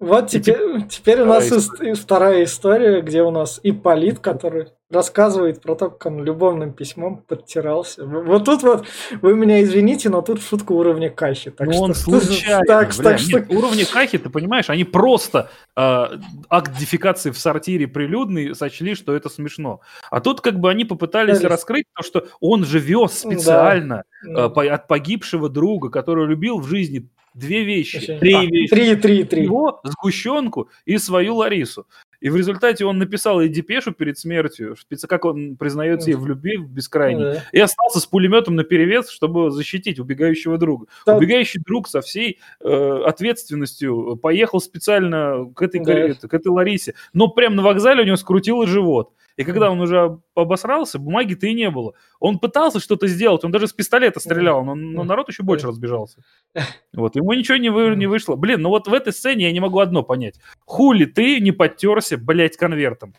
[0.00, 0.58] Вот теперь,
[0.88, 5.90] теперь у нас ис- и вторая история, где у нас Ипполит, который рассказывает про то,
[5.90, 8.04] как он любовным письмом подтирался.
[8.06, 8.86] Вот тут вот,
[9.20, 11.50] вы меня извините, но тут шутка уровня Кахи.
[11.50, 11.94] Так Ну, что, он
[12.28, 13.04] случайно, Так, бля.
[13.04, 13.38] так что...
[13.40, 16.06] Нет, уровни Кахи, ты понимаешь, они просто э,
[16.48, 19.80] акт дефекации в сортире прилюдный сочли, что это смешно.
[20.10, 21.50] А тут как бы они попытались Пытались.
[21.52, 26.66] раскрыть то, что он же вез специально э, по- от погибшего друга, который любил в
[26.66, 28.00] жизни две вещи.
[28.18, 28.70] Три А, вещи.
[28.70, 29.42] Три, три, три.
[29.44, 31.86] его, сгущенку и свою Ларису.
[32.20, 34.76] И в результате он написал ей депешу перед смертью,
[35.08, 37.44] как он признается ей в любви в бескрайней, Да.
[37.50, 40.86] и остался с пулеметом на перевес, чтобы защитить убегающего друга.
[41.06, 41.16] Да.
[41.16, 46.28] Убегающий друг со всей э, ответственностью поехал специально к этой, Да.
[46.28, 49.12] к этой Ларисе, но прямо на вокзале у него скрутило живот.
[49.40, 51.94] И когда он уже об- обосрался, бумаги-то и не было.
[52.18, 56.18] Он пытался что-то сделать, он даже с пистолета стрелял, но, но народ еще больше разбежался.
[56.92, 58.36] Вот, ему ничего не, вы, не вышло.
[58.36, 60.34] Блин, ну вот в этой сцене я не могу одно понять.
[60.66, 63.14] Хули ты не подтерся, блядь, конвертом?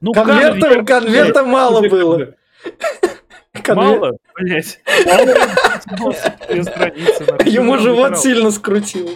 [0.00, 2.34] Ну, Конверта, конверт, конверта мало было.
[3.52, 4.80] Конвер- Мало, блядь.
[7.46, 9.10] Ему живот сильно скрутил.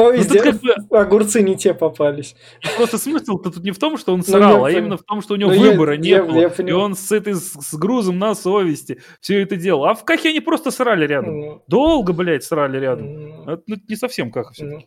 [0.00, 2.34] В Ну, поезде тут как бы огурцы не те попались.
[2.76, 5.20] просто смысл-то тут не в том, что он Ну, срал, я а именно в том,
[5.22, 6.36] что у него Ну, я- выбора не я- было.
[6.38, 9.84] я и он с этой с, грузом на совести все это делал.
[9.84, 11.40] А в Кахе они просто срали рядом.
[11.40, 13.06] Ну, Долго, блядь, срали рядом.
[13.06, 14.78] м, Это ну, не совсем Каха все ну.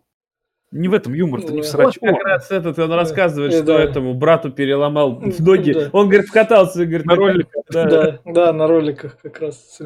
[0.72, 1.70] Не в этом юмор-то, не в Да.
[1.70, 1.98] срач.
[2.02, 3.80] Вот как раз этот, он рассказывает, Э, что да.
[3.84, 5.72] этому брату переломал М, ноги.
[5.74, 5.90] да.
[5.94, 7.86] Он, говорит, вкатался, говорит, На роликах, Да.
[7.86, 9.80] Да, да, на роликах как раз.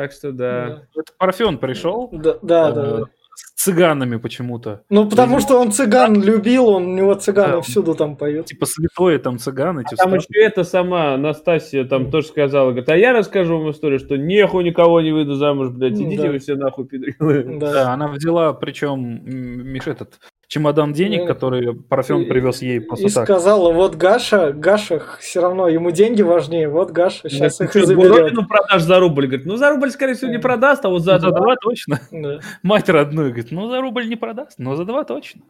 [0.00, 0.82] Так что да.
[0.96, 2.96] Это Парфен пришел Да, да, э, да.
[3.00, 3.04] да.
[3.34, 4.80] с цыганами почему-то.
[4.88, 7.60] Ну, потому что он цыган любил, он у него цыганы Да.
[7.60, 8.46] всюду там поют.
[8.46, 9.82] Типа святое там цыганы.
[9.82, 13.98] эти Там еще это сама Настасья там тоже сказала, говорит, а я расскажу вам историю,
[13.98, 16.28] что нехуй никого не выйду замуж, блядь, Ну, идите да.
[16.30, 17.58] вы все нахуй, пидоры.
[17.58, 17.72] Да.
[17.72, 20.18] Да, она взяла, причем, Миш, этот
[20.50, 23.24] чемодан денег, Ну, который Парфен и- привез ей просто И так.
[23.24, 27.72] сказала, вот Гаша, Гаша все равно, ему деньги важнее, вот Гаша сейчас Говорит, их и
[27.72, 28.10] «Ты что, заберет.
[28.12, 29.26] Боровину продашь за рубль?
[29.28, 31.54] Говорит, ну за рубль, скорее всего, не продаст, а вот за Ну, за два.
[31.62, 32.00] точно.
[32.10, 32.40] Да.
[32.64, 35.42] Мать родную говорит, ну за рубль не продаст, но за два точно.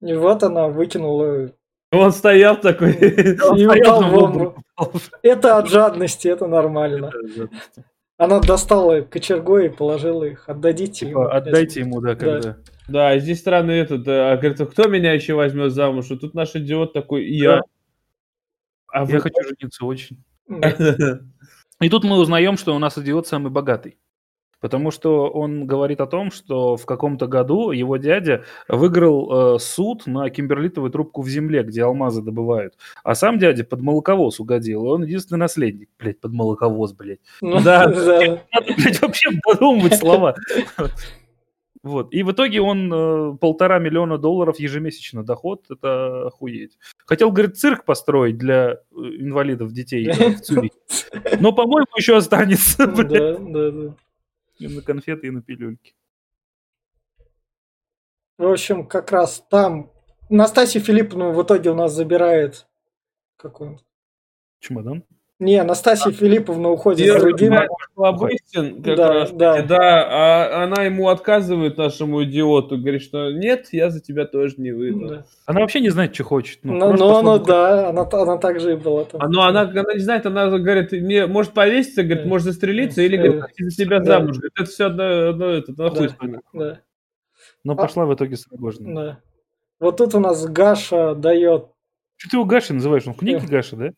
[0.00, 1.50] И вот она выкинула
[1.92, 2.92] Он стоял такой.
[3.56, 4.54] и упал в.
[5.22, 7.12] Это от жадности, это нормально.
[8.16, 10.48] Она достала кочергой и положила их.
[10.48, 11.24] Отдадите ему.
[11.24, 12.40] Типа, отдайте ему, да, когда.
[12.40, 12.56] Да,
[12.88, 16.10] и здесь странно этот, а, говорит, «А кто меня еще возьмет замуж?
[16.10, 17.56] И тут наш идиот такой, и я.
[17.56, 17.62] Да.
[18.90, 20.24] А Я вы хочу жениться очень.
[20.48, 21.20] Да.
[21.80, 23.98] И тут мы узнаем, что у нас идиот самый богатый.
[24.60, 30.06] Потому что он говорит о том, что в каком-то году его дядя выиграл э, суд
[30.06, 32.74] на кимберлитовую трубку в земле, где алмазы добывают.
[33.04, 34.84] А сам дядя под молоковоз угодил.
[34.84, 35.90] И он единственный наследник.
[35.98, 37.20] Блять, под молоковоз, блядь.
[37.40, 37.86] Ну, Да.
[37.86, 40.34] Надо, блядь, вообще додумывать слова.
[41.82, 42.12] Вот.
[42.12, 45.66] И в итоге он э, полтора миллиона долларов ежемесячно доход.
[45.70, 46.78] Это охуеть.
[47.06, 50.74] Хотел, говорит, цирк построить для э, инвалидов детей э, в Цюрихе.
[51.40, 52.86] Но, по-моему, еще останется.
[52.86, 53.94] Да, да, да.
[54.58, 55.94] И на конфеты, и на пилюльки.
[58.38, 59.90] В общем, как раз там
[60.30, 62.66] Настасью Филипповну в итоге у нас забирает
[63.38, 63.80] какой он?
[64.58, 65.04] Чемодан?
[65.40, 67.54] Не, Анастасия Филипповна уходит с другим.
[67.94, 69.62] Лобыстин, как да, раз да.
[69.62, 74.72] да, а она ему отказывает, нашему идиоту, говорит, что нет, я за тебя тоже не
[74.72, 75.08] выйду.
[75.08, 75.24] Да.
[75.46, 76.60] Она вообще не знает, что хочет.
[76.64, 79.04] Ну, ну, ну, ну да, она, она так же и была.
[79.04, 79.20] Там.
[79.20, 83.16] А, ну, она, она не знает, она говорит, мне может повеситься, говорит, может застрелиться, или
[83.16, 84.04] говорит, за себя да.
[84.04, 84.38] замуж.
[84.38, 86.40] Говорит, это все одно, одно это, нахуй да.
[86.52, 86.80] да.
[87.62, 88.94] Но а, пошла в итоге с Рогожиным.
[88.94, 89.20] Да.
[89.78, 91.66] Вот тут у нас Гаша дает...
[92.16, 93.06] Что ты его Гашей называешь?
[93.06, 93.92] Он в книге Гаша, да?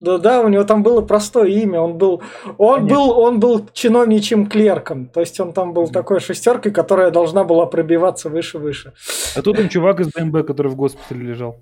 [0.00, 1.80] Да, да, у него там было простое имя.
[1.80, 2.22] Он был,
[2.56, 5.06] он был, он был чиновничьим клерком.
[5.06, 8.94] То есть он там был такой шестеркой, которая должна была пробиваться выше-выше.
[9.36, 11.58] А тут он чувак из БМБ, который в госпитале лежал.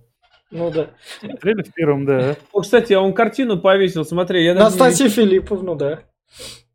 [0.50, 0.90] Ну да.
[1.20, 2.36] Смотрели в первом, да.
[2.52, 4.44] О, кстати, а он картину повесил, смотри.
[4.44, 5.10] Я Настасья не...
[5.10, 6.00] Филипповну, да.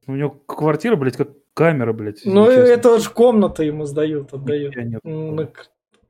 [0.06, 2.22] У него квартира, блядь, как камера, блядь.
[2.26, 4.76] Ну, это же комната ему сдают, отдают.
[5.04, 5.50] Ну,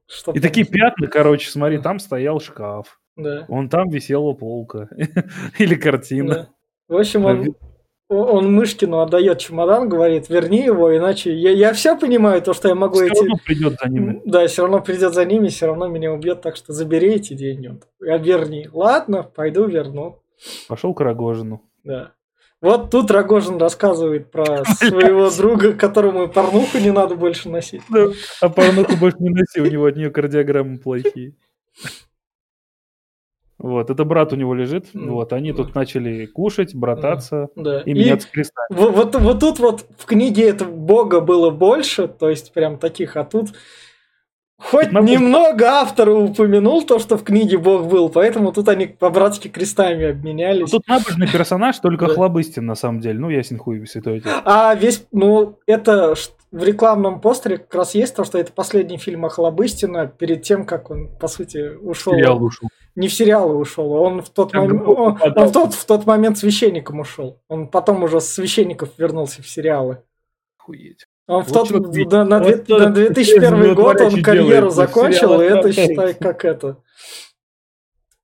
[0.07, 2.99] что И такие пятна, короче, смотри, там стоял шкаф.
[3.15, 3.45] Да.
[3.47, 4.89] Он там висела полка.
[5.59, 6.33] Или картина.
[6.33, 6.49] Да.
[6.87, 7.55] В общем, он,
[8.09, 12.75] он Мышкину отдает чемодан, говорит, верни его, иначе я, я все понимаю, то, что я
[12.75, 13.19] могу все эти...
[13.19, 14.21] равно придет за ними.
[14.25, 17.79] Да, все равно придет за ними, все равно меня убьет, так что забери эти деньги.
[18.01, 18.67] Я верни.
[18.71, 20.21] Ладно, пойду верну.
[20.67, 21.61] Пошел к Рогожину.
[21.83, 22.11] Да.
[22.61, 27.81] Вот тут Рогожин рассказывает про своего друга, которому порнуху не надо больше носить.
[27.89, 28.07] Да,
[28.41, 31.35] а порнуху больше не носи, у него от нее кардиограммы плохие.
[33.63, 34.87] Вот, это брат у него лежит.
[34.93, 37.79] Вот, они тут начали кушать, брататься да.
[37.79, 38.67] и меняться крестами.
[38.69, 43.15] Вот, вот, вот тут вот в книге этого бога было больше, то есть прям таких,
[43.15, 43.53] а тут
[44.57, 49.47] хоть тут немного автор упомянул то, что в книге бог был, поэтому тут они по-братски
[49.47, 50.69] крестами обменялись.
[50.69, 52.15] Тут набожный персонаж, только да.
[52.15, 53.17] Хлобыстин на самом деле.
[53.17, 54.33] Ну, ясен хуй, святой отец.
[54.43, 56.15] А весь, ну, это
[56.51, 60.91] в рекламном постере как раз есть то, что это последний фильм Охлобыстина перед тем, как
[60.91, 62.13] он, по сути, ушел.
[62.13, 64.87] Сериал ушел не в сериалы ушел, он в тот, мом...
[64.87, 67.41] он, он в, тот, в тот момент священником ушел.
[67.47, 70.03] Он потом уже с священников вернулся в сериалы.
[70.59, 71.07] Охуеть.
[71.27, 76.13] Он в тот, на, на, вот на 2001 год он карьеру закончил, и это считай
[76.13, 76.77] как это.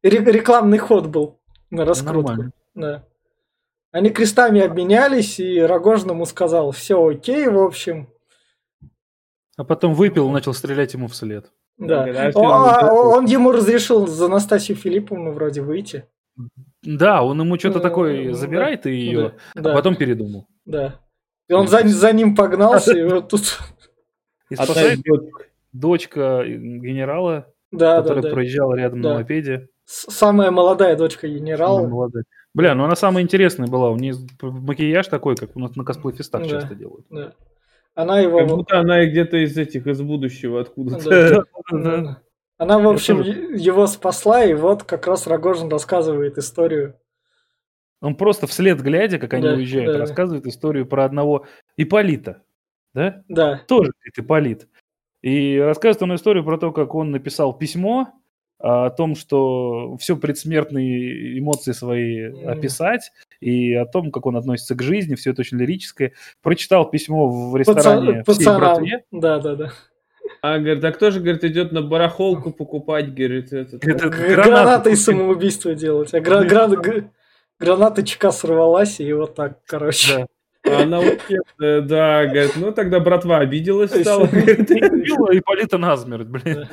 [0.03, 1.39] Рекламный ход был
[1.69, 2.51] на раскрутку.
[2.75, 3.05] Да.
[3.91, 8.07] Они крестами обменялись, и Рогожному сказал, все окей, в общем.
[9.57, 11.51] А потом выпил и начал стрелять ему вслед.
[11.79, 12.31] Да.
[12.35, 16.05] А, он ему разрешил за Настасью Филипповну вроде выйти.
[16.83, 20.47] Да, он ему что-то такое забирает и ее, а потом передумал.
[20.65, 20.99] Да.
[21.47, 23.59] И он за, за ним погнался, и вот тут...
[24.49, 24.99] И спасает
[25.73, 28.33] дочка генерала, да, которая да, да.
[28.33, 29.09] проезжала рядом да.
[29.09, 29.69] на мопеде.
[29.85, 31.87] Самая молодая дочка генерала.
[31.87, 32.23] молодая.
[32.53, 33.91] Бля, ну она самая интересная была.
[33.91, 37.05] У нее макияж такой, как у нас на косплей-фестах да, часто делают.
[37.09, 37.33] Да.
[37.99, 38.37] Она его...
[38.39, 41.45] Как будто она где-то из этих, из будущего откуда-то.
[42.57, 46.95] Она, в общем, его спасла, и вот как раз Рогожин рассказывает историю.
[48.01, 51.45] Он просто вслед глядя, как они уезжают, рассказывает историю про одного
[51.75, 52.41] Иполита.
[52.93, 53.23] Да?
[53.27, 53.61] Да.
[53.67, 54.69] Тоже Иполит.
[55.21, 58.13] И рассказывает он историю про то, как он написал письмо
[58.59, 64.81] о том, что все предсмертные эмоции свои описать, и о том, как он относится к
[64.81, 66.13] жизни, все это очень лирическое.
[66.41, 69.03] Прочитал письмо в ресторане Пацан, всей братве.
[69.11, 69.71] Да, да, да.
[70.41, 73.83] А, говорит, а кто же, говорит, идет на барахолку покупать, говорит, этот...
[73.83, 76.13] Это гранаты, гранаты и самоубийство делать.
[76.13, 77.09] А гра- гра-
[77.59, 80.17] граната ЧК сорвалась, и вот так, короче.
[80.19, 80.27] Да.
[80.69, 84.23] А она э, да, говорит, ну тогда братва обиделась стала.
[84.27, 86.67] Убила Ипполита насмерть, блин.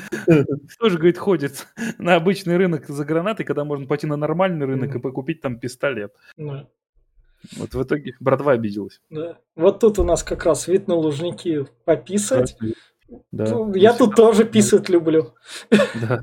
[0.78, 1.66] Тоже, говорит, ходит
[1.98, 6.12] на обычный рынок за гранатой, когда можно пойти на нормальный рынок и покупить там пистолет.
[6.36, 9.00] Вот в итоге братва обиделась.
[9.10, 9.38] Да.
[9.54, 12.56] Вот тут у нас как раз вид на Лужники пописать.
[13.30, 13.44] Да.
[13.44, 15.34] Ну, я тут тоже писать люблю.
[15.70, 16.22] Да.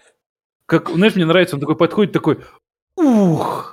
[0.65, 2.39] Как, знаешь, мне нравится, он такой подходит, такой,
[2.95, 3.72] ух,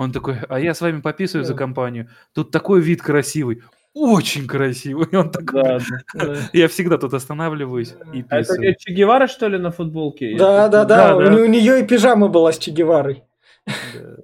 [0.00, 2.08] он такой, а я с вами пописываю за компанию.
[2.32, 3.62] Тут такой вид красивый.
[3.92, 5.06] Очень красивый.
[5.12, 5.78] Он такой, да,
[6.14, 6.36] да.
[6.54, 8.60] я всегда тут останавливаюсь и писаю.
[8.60, 10.38] А это Че Гевара, что ли, на футболке?
[10.38, 11.42] Да, да, да, да, У, да.
[11.42, 13.24] у нее и пижама была с Че Геварой.
[13.66, 14.16] Да.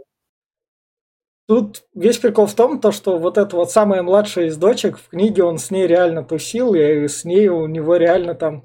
[1.47, 5.11] Тут весь прикол в том, то, что вот эта вот самая младшая из дочек, в
[5.11, 8.65] книге он с ней реально тусил, и с ней у него реально там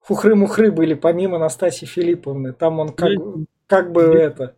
[0.00, 2.54] хухры-мухры были, помимо Настасьи Филипповны.
[2.54, 3.10] Там он как,
[3.66, 4.56] как бы это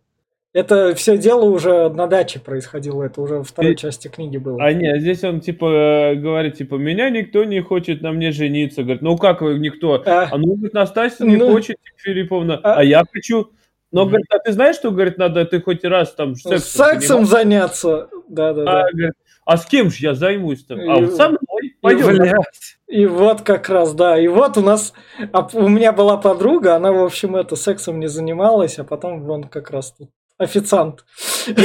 [0.51, 3.77] это все дело уже на даче происходило, это уже во второй и...
[3.77, 4.63] части книги было.
[4.63, 8.81] А нет, здесь он типа говорит, типа, меня никто не хочет на мне жениться.
[8.81, 10.01] Говорит, ну как вы никто?
[10.05, 11.51] А, а ну, говорит, Настасья не ну...
[11.51, 12.79] хочет, типа, Филипповна, а...
[12.79, 13.51] а я хочу.
[13.91, 18.07] Но, говорит, а ты знаешь, что, говорит, надо ты хоть раз там сексом, сексом заняться?
[18.27, 18.81] Да, да, да.
[18.81, 19.13] А, говорит,
[19.45, 20.75] а с кем же я займусь-то?
[20.75, 21.07] А и...
[21.07, 21.75] со мной.
[21.81, 22.23] Пойдем.
[22.87, 24.19] И, и вот как раз, да.
[24.19, 24.93] И вот у нас...
[25.31, 29.45] А у меня была подруга, она, в общем, это сексом не занималась, а потом вон
[29.45, 31.05] как раз тут официант.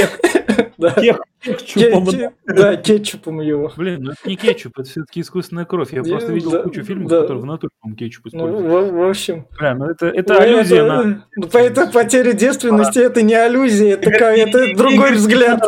[0.77, 0.93] Да.
[1.41, 2.33] Кетчупом.
[2.47, 3.73] Да, кетчупом его.
[3.77, 5.93] Блин, ну это не кетчуп, это все-таки искусственная кровь.
[5.93, 8.93] Я просто видел кучу фильмов, которые в натуре, по кетчуп ну, используют.
[8.93, 9.47] в общем.
[9.57, 11.25] Бля, ну это, это аллюзия на...
[11.37, 15.63] Ну, это потеря девственности, это не аллюзия, это, это другой взгляд.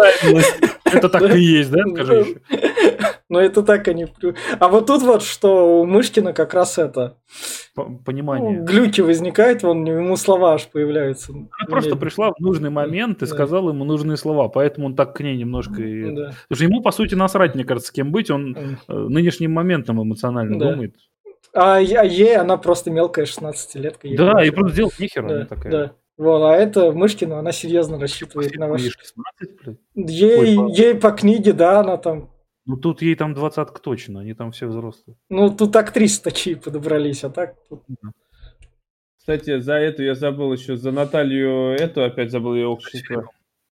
[0.84, 2.36] Это так и есть, да, скажи еще?
[3.28, 4.06] Но это так они...
[4.60, 7.16] А вот тут вот, что у Мышкина как раз это...
[7.74, 8.60] Понимание.
[8.60, 11.32] Ну, глюки возникают, вон ему слова аж появляются.
[11.32, 15.20] Она просто пришла в нужный момент и сказала ему нужные слова, поэтому он так к
[15.20, 15.82] ней немножко...
[15.82, 16.04] И...
[16.04, 16.34] Да.
[16.48, 20.58] Потому что ему, по сути, насрать, мне кажется, кем быть, он э, нынешним моментом эмоционально
[20.58, 20.70] да.
[20.72, 20.94] думает.
[21.52, 24.08] А, а ей она просто мелкая 16-летка.
[24.16, 25.72] Да, и просто делать нихера да, такая.
[25.72, 25.92] Да.
[26.16, 28.82] Вот, а это Мышкина, она серьезно рассчитывает на ваш...
[29.94, 32.30] Ей, Ой, ей по книге, да, она там
[32.66, 35.16] ну тут ей там двадцатка точно, они там все взрослые.
[35.30, 37.54] Ну тут актрисы такие подобрались, а так...
[39.18, 43.28] Кстати, за эту я забыл еще, за Наталью эту опять забыл ее общество.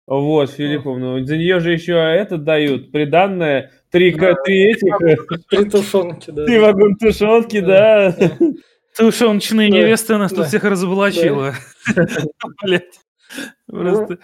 [0.07, 1.25] Вот, Филипповну.
[1.25, 4.97] За нее же еще это дают, приданное, три, да, три этих...
[5.49, 6.45] Три тушенки, да.
[6.45, 8.15] Три вагон тушенки, да.
[8.97, 11.53] Тушеночные невесты нас тут всех разоблачила.
[12.63, 12.99] Блять.
[13.67, 14.19] Просто...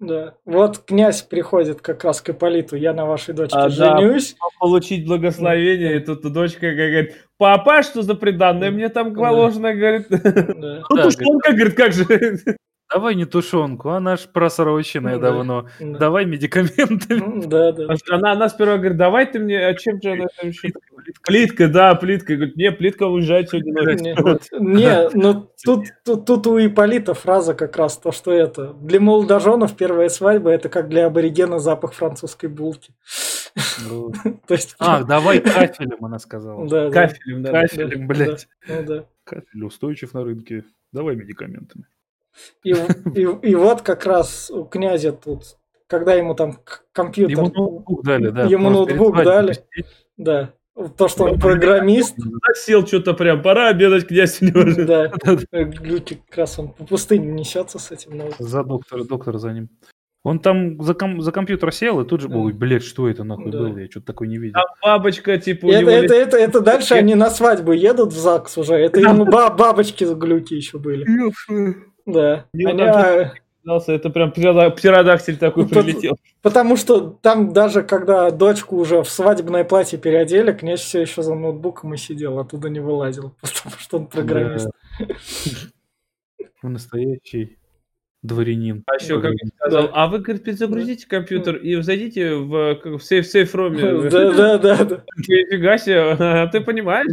[0.00, 0.34] Да.
[0.44, 4.34] Вот князь приходит как раз к Иполиту, я на вашей дочке а, женюсь.
[4.34, 9.74] Да, получить благословение, и тут дочка говорит, папа, что за приданное мне там положено, да.
[9.74, 10.06] говорит.
[10.10, 10.82] Да.
[10.88, 12.04] Ну, тушенка, говорит, как же.
[12.92, 15.66] Давай не тушенку, она ж просроченная да, давно.
[15.80, 15.98] Да.
[15.98, 17.22] Давай медикаменты.
[17.46, 17.86] Да, да.
[18.10, 20.68] Она, она сперва говорит, давай ты мне, а чем же она там еще?
[20.68, 22.36] Плитка, плитка да, плитка.
[22.36, 23.72] Говорит, не, плитка уезжает сегодня.
[24.60, 28.74] Не, ну тут, тут, тут у Иполита фраза как раз то, что это.
[28.74, 32.92] Для молодоженов первая свадьба это как для аборигена запах французской булки.
[33.88, 34.12] Ну.
[34.46, 34.76] То есть...
[34.78, 36.68] А, давай кафелем, она сказала.
[36.68, 37.50] Да, кафелем, да.
[37.50, 38.46] Кафелем, блядь.
[38.68, 40.64] Ну Кафель устойчив на рынке.
[40.92, 41.86] Давай медикаментами.
[42.62, 42.70] И,
[43.14, 45.56] и, и вот как раз у князя тут,
[45.86, 46.58] когда ему там
[46.92, 47.38] компьютер...
[47.38, 48.44] Ему ноутбук дали, да.
[48.44, 49.56] Ему ноутбук дали,
[50.16, 50.52] да.
[50.96, 52.16] То, что он программист.
[52.56, 54.86] Сел что-то прям, пора обедать, князь может.
[54.86, 55.12] Да,
[55.52, 58.32] глюки как раз он по пустыне несется с этим.
[58.38, 59.68] За доктора, доктор за ним.
[60.24, 63.52] Он там за, ком- за компьютер сел и тут же, ой, блядь, что это нахуй
[63.52, 63.58] да.
[63.58, 63.78] было?
[63.78, 64.54] Я что-то такое не видел.
[64.54, 68.74] Там бабочка, типа, это, это, это, это дальше они на свадьбу едут в ЗАГС уже.
[68.74, 71.06] Это ему бабочки глюки еще были.
[72.06, 72.46] Да.
[72.52, 73.32] Они, а...
[73.66, 76.18] Это прям птеродактиль такой прилетел.
[76.42, 81.34] Потому что там даже когда дочку уже в свадебное платье переодели, князь все еще за
[81.34, 84.68] ноутбуком и сидел, оттуда не вылазил, потому что он программист.
[86.62, 87.58] Настоящий
[88.22, 88.84] дворянин.
[88.86, 93.54] А еще как сказал, а вы, говорит, перезагрузите компьютер и зайдите в, в сейф, сейф
[93.54, 94.10] роме.
[94.10, 94.84] Да, да, да.
[94.84, 95.04] да.
[95.16, 97.12] Нифига себе, а ты понимаешь?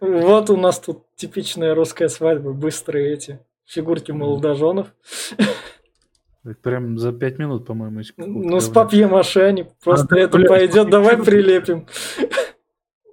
[0.00, 3.38] Вот у нас тут типичная русская свадьба, быстрые эти
[3.70, 4.88] фигурки молодоженов.
[6.62, 8.00] Прям за пять минут, по-моему.
[8.16, 11.86] Ну, с папье-маше они просто а, это блядь, пойдет, давай прилепим.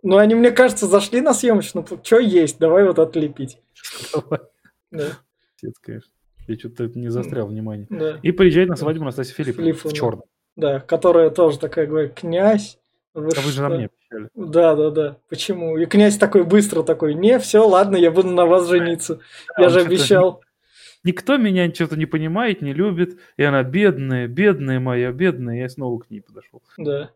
[0.01, 3.59] Ну, они, мне кажется, зашли на съемочную, что есть, давай вот отлепить.
[4.13, 4.39] Давай.
[4.91, 5.07] Да.
[5.81, 6.11] конечно.
[6.47, 7.87] Я что-то не застрял внимание.
[7.89, 8.19] Да.
[8.23, 9.89] И приезжает на свадьбу Настасья Филипповна Филипповна.
[9.89, 10.23] в черном.
[10.55, 12.79] Да, которая тоже такая говорит, князь.
[13.13, 14.29] Вы, а вы же на мне обещали.
[14.33, 15.17] Да, да, да.
[15.27, 15.77] Почему?
[15.77, 19.19] И князь такой быстро такой, не, все, ладно, я буду на вас жениться.
[19.57, 20.41] Да, я же обещал.
[21.03, 23.19] Никто меня что-то не понимает, не любит.
[23.37, 25.57] И она бедная, бедная моя, бедная.
[25.57, 26.61] Я снова к ней подошел.
[26.77, 27.11] Да.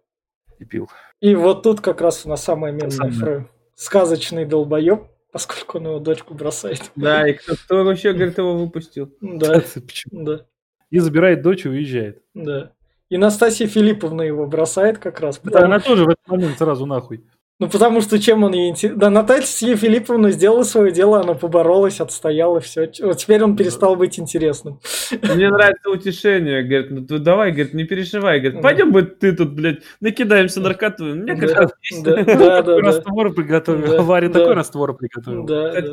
[0.60, 0.90] И пил.
[1.20, 3.48] И вот тут как раз у нас самая менная фраза.
[3.76, 6.92] Сказочный долбоеб, поскольку он его дочку бросает.
[6.96, 9.12] Да, и кто, кто вообще, говорит, его выпустил?
[9.22, 9.62] Да.
[9.74, 10.24] Почему?
[10.24, 10.46] Да.
[10.90, 12.22] И забирает дочь и уезжает.
[12.34, 12.74] Да.
[13.10, 15.38] И Настасья Филипповна его бросает как раз.
[15.38, 15.60] Потому...
[15.60, 17.26] Да, она тоже в этот момент сразу нахуй.
[17.62, 18.98] Ну, потому что чем он ей интересен?
[18.98, 22.92] Да, Наталья Филипповна сделала свое дело, она поборолась, отстояла, все.
[23.04, 24.80] Вот теперь он перестал быть интересным.
[25.12, 26.64] Мне нравится утешение.
[26.64, 28.40] Говорит, ну давай, говорит, не переживай.
[28.40, 31.04] Говорит, пойдем бы ты тут, блядь, накидаемся наркоту.
[31.04, 31.72] Мне как раз
[32.04, 34.04] да, да, да, раствор приготовил.
[34.06, 35.46] Варя такой раствор приготовил.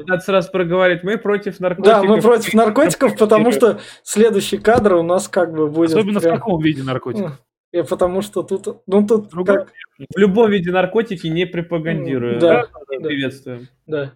[0.07, 2.01] Надо сразу проговорить, мы против наркотиков.
[2.01, 5.91] Да, мы против наркотиков, потому что следующий кадр у нас как бы будет...
[5.91, 7.33] Особенно в каком виде наркотиков?
[7.73, 9.73] И потому что тут, ну тут как...
[9.99, 12.39] В любом виде наркотики не пропагандирую.
[12.41, 13.69] Да, да, приветствуем.
[13.87, 14.15] Да.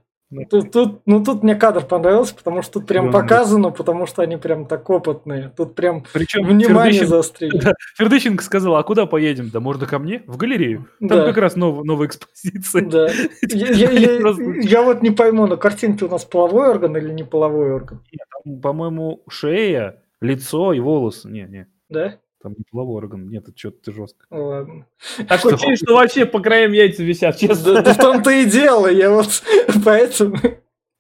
[0.49, 3.75] Тут, тут, ну тут мне кадр понравился, потому что тут прям да, показано, да.
[3.75, 5.53] потому что они прям так опытные.
[5.55, 7.59] Тут прям Причем внимание Фердыщенко, заострили.
[7.63, 9.51] Да, Фердыщенко сказал, а куда поедем?
[9.51, 10.89] Да можно ко мне, в галерею.
[11.01, 11.27] Там да.
[11.27, 12.87] как раз нов, новая экспозиция.
[12.87, 13.09] Да.
[13.51, 17.25] я, я, я, я вот не пойму, на картинке у нас половой орган или не
[17.25, 18.03] половой орган?
[18.11, 21.29] Нет, по-моему, шея, лицо и волосы.
[21.29, 21.67] Не, не.
[21.91, 22.17] Да?
[22.43, 24.27] Там не половой орган, нет, это что-то жестко.
[24.31, 24.87] Ладно.
[25.29, 27.83] Такое ощущение, что вообще по краям яйца висят, честно.
[27.83, 29.43] Да, в том-то и дело, я вот
[29.85, 30.37] поэтому...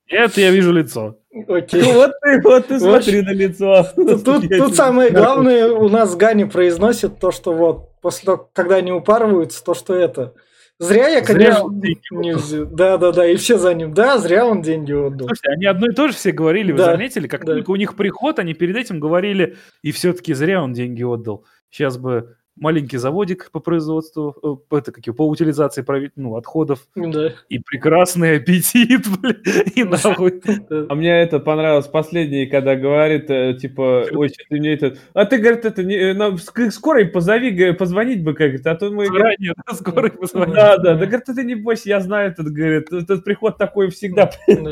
[0.08, 1.16] Это я вижу лицо.
[1.48, 1.82] Окей.
[1.94, 3.86] Вот ты, вот ты смотри общем, на лицо.
[3.96, 8.92] Тут, тут- самое главное у нас Гани произносит то, что вот после того, когда они
[8.92, 10.34] упарываются, то, что это.
[10.82, 11.68] Зря я, конечно,
[12.10, 12.66] не взял.
[12.66, 13.94] Да, да, да, и все за ним.
[13.94, 15.28] Да, зря он деньги отдал.
[15.28, 17.28] Слушайте, они одно и то же все говорили, вы Да, заметили?
[17.28, 17.54] Как да.
[17.54, 21.44] только у них приход, они перед этим говорили, и все-таки зря он деньги отдал.
[21.70, 25.84] Сейчас бы маленький заводик по производству, э, это как по утилизации
[26.16, 27.30] ну, отходов, Да.
[27.48, 29.36] и прекрасный аппетит, блин,
[29.74, 30.40] и нахуй.
[30.88, 34.96] А мне это понравилось последний, когда говорит, э, типа, ой, что ты мне это...
[35.14, 38.74] А ты, говорит, это, не, э, нам ск- скорой позови, позвонить бы, как говорит, а
[38.74, 39.06] то мы...
[39.06, 40.54] Заранее, да, скоро позвоним.
[40.54, 44.30] Да, да, да, говорит, ты не бойся, я знаю этот, говорит, этот приход такой всегда.
[44.46, 44.70] Да.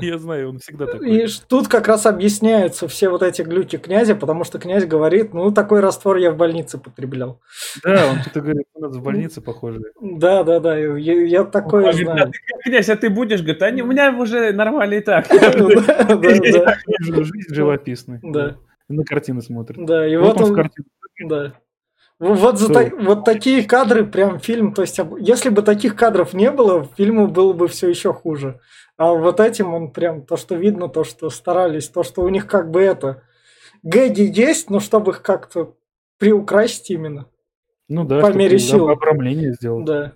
[0.00, 1.26] Я знаю, он всегда И такой.
[1.26, 5.52] ж- тут как раз объясняются все вот эти глюки князя, потому что князь говорит, ну,
[5.52, 7.40] такой раствор я в больнице потреблял.
[7.82, 9.82] Да, он что-то говорит, у нас в больнице похоже.
[10.00, 12.32] Да, да, да, я, я такое «А знаю.
[12.32, 13.40] ты, князь, а ты будешь?
[13.42, 15.26] Говорит, а не, у меня уже нормально и так.
[15.30, 18.20] Да, да, да, Жизнь живописная.
[18.22, 18.56] Да.
[18.88, 19.84] На картины смотрит.
[19.84, 20.70] да, и Вот он он.
[21.28, 21.52] Да.
[22.18, 22.74] Вот, за Что?
[22.74, 27.26] та- вот такие кадры, прям фильм, то есть, если бы таких кадров не было, фильму
[27.26, 28.60] было бы все еще хуже.
[28.96, 32.46] А вот этим он прям, то, что видно, то, что старались, то, что у них
[32.46, 33.22] как бы это,
[33.82, 35.74] гэги есть, но чтобы их как-то
[36.18, 37.26] приукрасить именно.
[37.88, 38.88] Ну да, По мере сил.
[38.88, 39.82] обрамление сделал.
[39.84, 40.12] Да.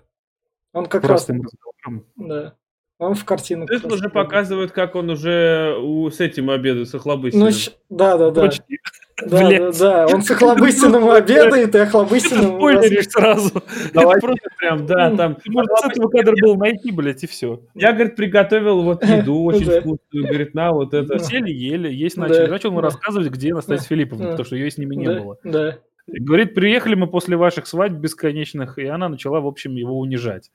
[0.73, 2.05] Он как Простым раз, разговором.
[2.15, 2.53] да.
[2.97, 3.65] Он в картину.
[3.65, 4.11] Раз уже прям.
[4.11, 7.45] показывают, как он уже у- с этим обедает, с Охлобыстиным.
[7.47, 8.41] Ну, щ- да, да, да.
[8.41, 8.79] Почти.
[9.23, 10.07] Да, да, да.
[10.07, 12.57] Он с Охлобыстиным обедает, и Охлобыстиным...
[12.57, 13.61] Спойлеришь сразу.
[13.93, 15.37] Давай Это просто- прям, да, там.
[15.45, 17.61] Может, с этого кадра был найти, блядь, и все.
[17.75, 20.27] Я, говорит, приготовил вот еду очень вкусную.
[20.27, 21.19] Говорит, на, вот это.
[21.19, 22.47] Сели, ели, есть начали.
[22.47, 25.37] Начал ему рассказывать, где Настасья Филипповна, потому что ее с ними не Да, было.
[25.43, 25.77] да.
[26.07, 30.51] Говорит, приехали мы после ваших свадьб бесконечных, и она начала, в общем, его унижать.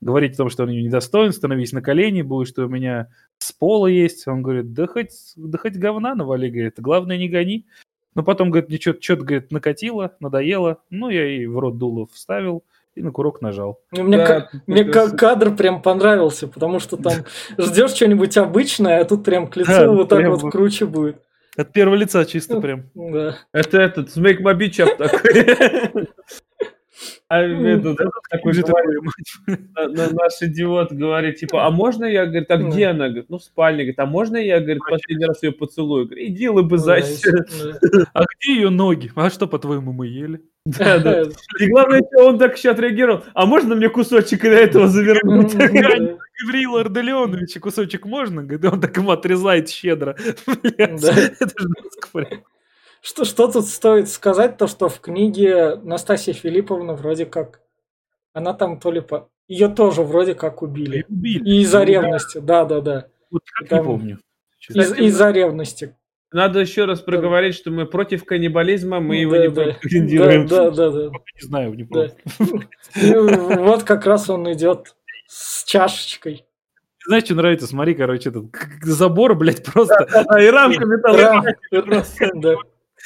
[0.00, 3.52] Говорить о том, что он ее недостоин, становись на колени, будет, что у меня с
[3.52, 4.26] пола есть.
[4.26, 7.66] Он говорит, да хоть, да хоть говна навали, говорит, главное не гони.
[8.14, 10.78] Но потом, говорит, мне что-то, говорит, накатило, надоело.
[10.90, 13.80] Ну, я ей в рот дуло вставил и на курок нажал.
[13.92, 17.12] Ну, Мне, Да, тут мне раз- кадр прям понравился, потому что там
[17.58, 20.50] ждешь что-нибудь обычное, а тут прям к лицу Да, вот так прям вот.
[20.50, 21.22] круче будет.
[21.56, 22.90] От первого лица чисто Ну, прям.
[22.94, 23.38] Да.
[23.52, 24.10] Это этот,
[24.54, 26.08] Bitch Up такой.
[27.28, 27.98] А этот
[28.30, 28.62] такой Же
[29.46, 32.70] на- на- наш идиот говорит, типа, а можно я, говорит, а Ну.
[32.70, 33.08] где она?
[33.08, 33.84] Говорит, ну, в спальне.
[33.84, 36.06] Говорит, а можно я, говорит, последний раз ее поцелую?
[36.06, 37.32] Говорит, иди лыбызайся.
[37.32, 37.78] Да.
[38.14, 39.10] А где ее ноги?
[39.14, 40.40] А что, по-твоему, мы ели?
[40.66, 41.22] Да, да.
[41.58, 43.24] И главное, что он так еще отреагировал.
[43.32, 45.54] А можно мне кусочек для этого завернуть?
[45.54, 48.42] Гавриил Арделеонович, кусочек можно?
[48.42, 50.16] Говорит, он так ему отрезает щедро.
[50.78, 51.36] Это же.
[53.00, 57.60] Что, что тут стоит сказать, то что в книге Настасья Филипповна вроде как,
[58.32, 59.28] она там то ли по...
[59.48, 61.00] Ее тоже вроде как убили.
[61.08, 61.48] И убили.
[61.48, 63.06] И из-за Ну, ревности, да, да, да.
[63.30, 64.18] Вот как Там- не помню.
[64.68, 65.96] Из- Из-за ревности.
[66.32, 69.62] Надо еще раз проговорить, что мы против каннибализма, мы его Да, не да.
[69.64, 70.46] пропагандируем.
[70.46, 71.10] Да, да, да.
[71.10, 72.08] Пока Не знаю, не да.
[72.38, 72.68] помню.
[72.94, 73.12] И
[73.60, 74.94] вот как раз он идет
[75.26, 76.44] с чашечкой.
[77.06, 77.66] Знаешь, что нравится?
[77.66, 78.44] Смотри, короче, этот
[78.82, 80.06] забор, блядь, просто.
[80.28, 81.42] А и рамка металла.
[82.34, 82.54] Да.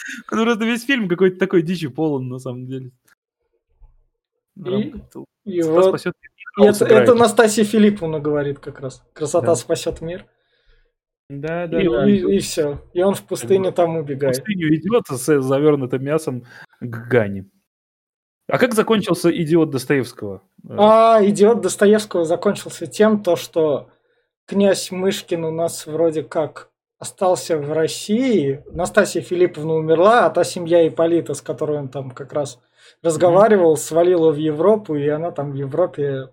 [0.28, 2.90] Просто весь фильм какой-то такой дичи полон, на самом деле.
[4.56, 4.92] И-.
[5.44, 9.04] И вот спасет мир, и это, это Настасья Филипповна говорит как раз.
[9.12, 9.54] Красота Да.
[9.56, 10.26] спасет мир.
[11.28, 12.40] Да, да, И, да.
[12.40, 12.82] все.
[12.92, 14.36] И он в пустыне там в убегает.
[14.36, 16.44] пустыню идет с завернутым мясом
[16.80, 17.50] к Гане.
[18.46, 20.42] А как закончился идиот Достоевского?
[20.68, 23.90] А идиот Достоевского закончился тем, то, что
[24.46, 26.70] князь Мышкин у нас вроде как
[27.04, 28.64] остался в России.
[28.72, 32.58] Настасья Филипповна умерла, а та семья Иполита, с которой он там как раз
[33.02, 36.30] разговаривал, свалила в Европу, и она там в Европе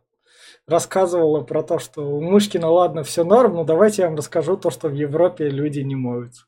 [0.68, 4.70] рассказывала про то, что у Мышкина, ладно, все норм, но давайте я вам расскажу то,
[4.70, 6.46] что в Европе люди не моются.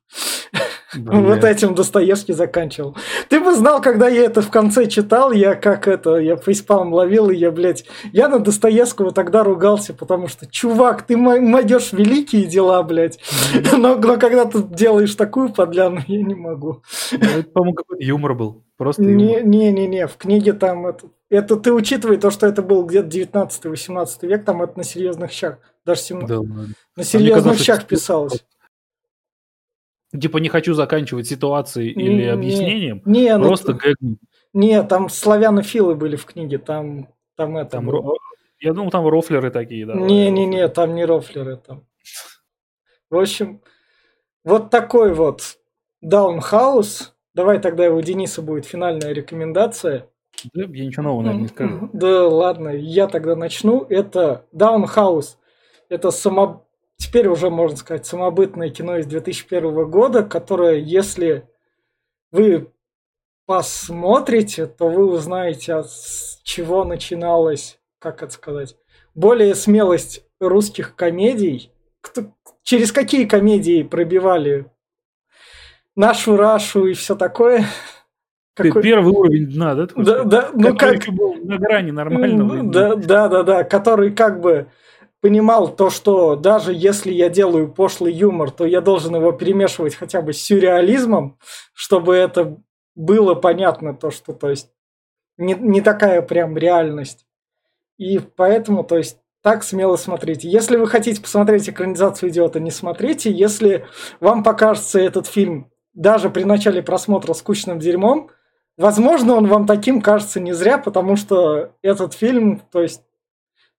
[0.96, 1.50] Вот Бля.
[1.50, 2.96] этим Достоевский заканчивал.
[3.30, 7.30] Ты бы знал, когда я это в конце читал, я как это, я фейспалм ловил,
[7.30, 12.84] и я, блядь, я на Достоевского тогда ругался, потому что, чувак, ты найдешь великие дела,
[12.84, 13.20] блядь,
[13.72, 16.82] но, но когда ты делаешь такую подляну, я не могу.
[17.12, 18.64] Ну, Это, по-моему, какой-то юмор был.
[18.78, 19.04] Просто.
[19.04, 24.46] Не-не-не, в книге там это, это ты учитывай то, что это был где-то 19-18 век,
[24.46, 26.42] там это на серьезных щах, даже 17, Да
[26.96, 28.46] на серьезных казалось, что щах писалось.
[30.20, 33.02] Типа не хочу заканчивать ситуацией или Не- объяснением.
[33.06, 34.18] Не, ну, Просто гэгну.
[34.54, 38.02] не, там славянофилы были в книге, там, там это Там, было.
[38.14, 38.18] ро-
[38.60, 39.96] я думал, там рофлеры такие, да.
[39.96, 41.86] Не-не-не, там не рофлеры там.
[43.10, 43.62] В общем,
[44.44, 45.58] вот такой вот
[46.02, 47.16] Даунхаус.
[47.34, 50.08] Давай тогда у Дениса будет финальная рекомендация.
[50.54, 51.90] Да, я ничего нового, наверное, не скажу.
[51.94, 53.86] Да ладно, я тогда начну.
[53.90, 55.38] Это Даунхаус.
[55.90, 56.68] Это само...
[57.04, 61.50] теперь уже, можно сказать, самобытное кино из 2001 года, которое, если
[62.32, 62.72] вы
[63.46, 68.78] посмотрите, то вы узнаете, с чего начиналось, как это сказать,
[69.16, 71.72] более смелость русских комедий.
[72.00, 72.34] Кто,
[72.64, 74.66] через какие комедии пробивали
[75.98, 77.66] нашу Рашу и все такое.
[78.56, 78.82] Какой...
[78.82, 79.88] первый уровень дна, да?
[79.96, 81.06] Да, да, ну как...
[81.08, 82.64] Был на грани нормального.
[82.64, 84.68] Да, да, да, да, который как бы
[85.24, 90.22] понимал то, что даже если я делаю пошлый юмор, то я должен его перемешивать хотя
[90.22, 91.40] бы с сюрреализмом,
[91.74, 92.58] чтобы это
[92.94, 94.74] было понятно, то, что, то есть,
[95.38, 97.26] не, не такая прям реальность.
[97.98, 100.50] И поэтому, то есть, так смело смотрите.
[100.50, 103.32] Если вы хотите посмотреть экранизацию «Идиота», не смотрите.
[103.32, 103.86] Если
[104.20, 108.30] вам покажется этот фильм даже при начале просмотра скучным дерьмом,
[108.76, 113.04] возможно, он вам таким кажется не зря, потому что этот фильм, то есть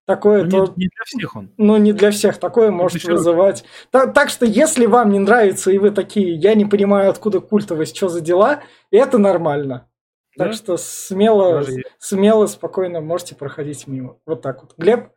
[0.06, 0.74] Такое ну, то...
[0.76, 1.50] не, не для всех он.
[1.56, 2.38] Ну, не для всех.
[2.38, 3.64] Такое это может вызывать.
[3.90, 7.96] Так, так что, если вам не нравится, и вы такие, я не понимаю, откуда культовость,
[7.96, 9.88] что за дела, это нормально.
[10.36, 10.46] Да?
[10.46, 11.64] Так что смело,
[11.98, 14.18] смело, спокойно можете проходить мимо.
[14.26, 14.74] Вот так вот.
[14.76, 15.08] Глеб?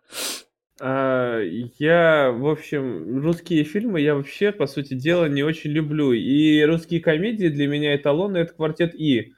[0.80, 6.14] А, я, в общем, русские фильмы я вообще, по сути дела, не очень люблю.
[6.14, 9.34] И русские комедии для меня эталоны это квартет И.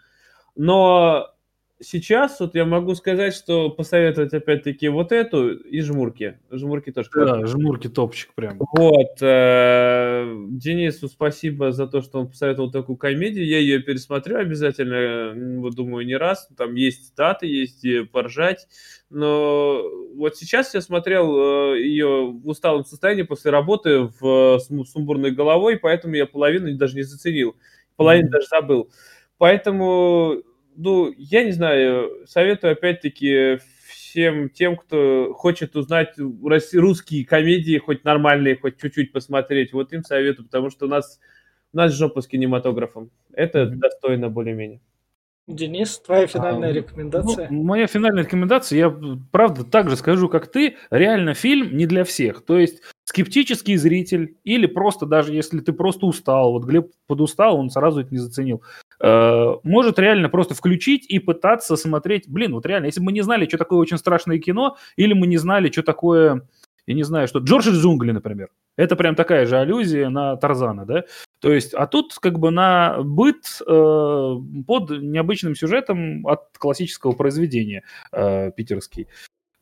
[0.55, 1.27] Но
[1.82, 6.38] сейчас вот я могу сказать, что посоветовать опять-таки вот эту и жмурки.
[6.51, 7.09] Жмурки тоже.
[7.13, 8.57] Да, жмурки топчик прям.
[8.73, 9.21] Вот.
[9.21, 13.45] Э, Денису спасибо за то, что он посоветовал такую комедию.
[13.45, 16.49] Я ее пересмотрю обязательно, думаю, не раз.
[16.57, 18.67] Там есть даты, есть поржать.
[19.09, 19.82] Но
[20.15, 25.77] вот сейчас я смотрел э, ее в усталом состоянии после работы в, с сумбурной головой,
[25.77, 27.55] поэтому я половину даже не заценил.
[27.95, 28.32] Половину mm-hmm.
[28.32, 28.89] даже забыл.
[29.38, 30.43] Поэтому
[30.76, 36.15] ну, я не знаю, советую опять-таки всем тем, кто хочет узнать
[36.74, 41.20] русские комедии, хоть нормальные, хоть чуть-чуть посмотреть, вот им советую, потому что у нас,
[41.74, 43.11] у нас жопа с кинематографом.
[43.34, 43.76] Это mm-hmm.
[43.76, 44.82] достойно более-менее.
[45.47, 47.47] Денис, твоя финальная а, рекомендация?
[47.49, 48.95] Ну, моя финальная рекомендация, я
[49.32, 52.45] правда так же скажу, как ты, реально фильм не для всех.
[52.45, 57.72] То есть скептический зритель или просто даже если ты просто устал, вот Глеб подустал, он
[57.72, 58.62] сразу это не заценил,
[59.01, 63.22] э, может реально просто включить и пытаться смотреть, блин, вот реально, если бы мы не
[63.22, 66.47] знали, что такое очень страшное кино, или мы не знали, что такое
[66.86, 68.49] я не знаю, что Джордж из джунглей, например.
[68.76, 71.03] Это прям такая же аллюзия на Тарзана, да?
[71.39, 74.36] То есть, а тут как бы на быт э,
[74.68, 79.07] под необычным сюжетом от классического произведения э, питерский.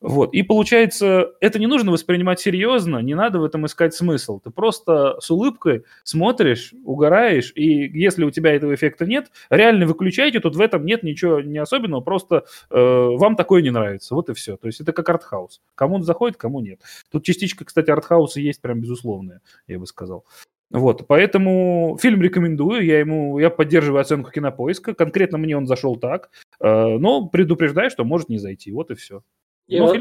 [0.00, 0.32] Вот.
[0.32, 4.38] И получается, это не нужно воспринимать серьезно, не надо в этом искать смысл.
[4.38, 10.38] Ты просто с улыбкой смотришь, угораешь, и если у тебя этого эффекта нет, реально выключайте,
[10.38, 14.14] тут в этом нет ничего не особенного, просто э, вам такое не нравится.
[14.14, 14.56] Вот и все.
[14.56, 15.60] То есть это как артхаус.
[15.74, 16.80] Кому он заходит, кому нет.
[17.10, 20.24] Тут частичка, кстати, артхауса есть прям безусловная, я бы сказал.
[20.70, 26.30] Вот, поэтому фильм рекомендую, я ему, я поддерживаю оценку кинопоиска, конкретно мне он зашел так,
[26.60, 29.22] э, но предупреждаю, что может не зайти, вот и все.
[29.68, 29.96] И, вот,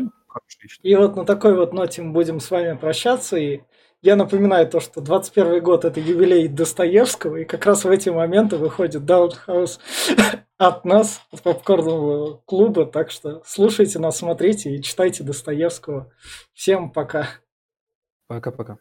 [0.82, 3.38] и вот на такой вот ноте мы будем с вами прощаться.
[3.38, 3.61] И
[4.01, 8.57] я напоминаю то, что 21 год это юбилей Достоевского, и как раз в эти моменты
[8.57, 9.80] выходит Даунхаус
[10.57, 12.86] от нас, от попкорного клуба.
[12.86, 16.11] Так что слушайте нас, смотрите и читайте Достоевского.
[16.53, 17.28] Всем пока.
[18.28, 18.78] Пока-пока.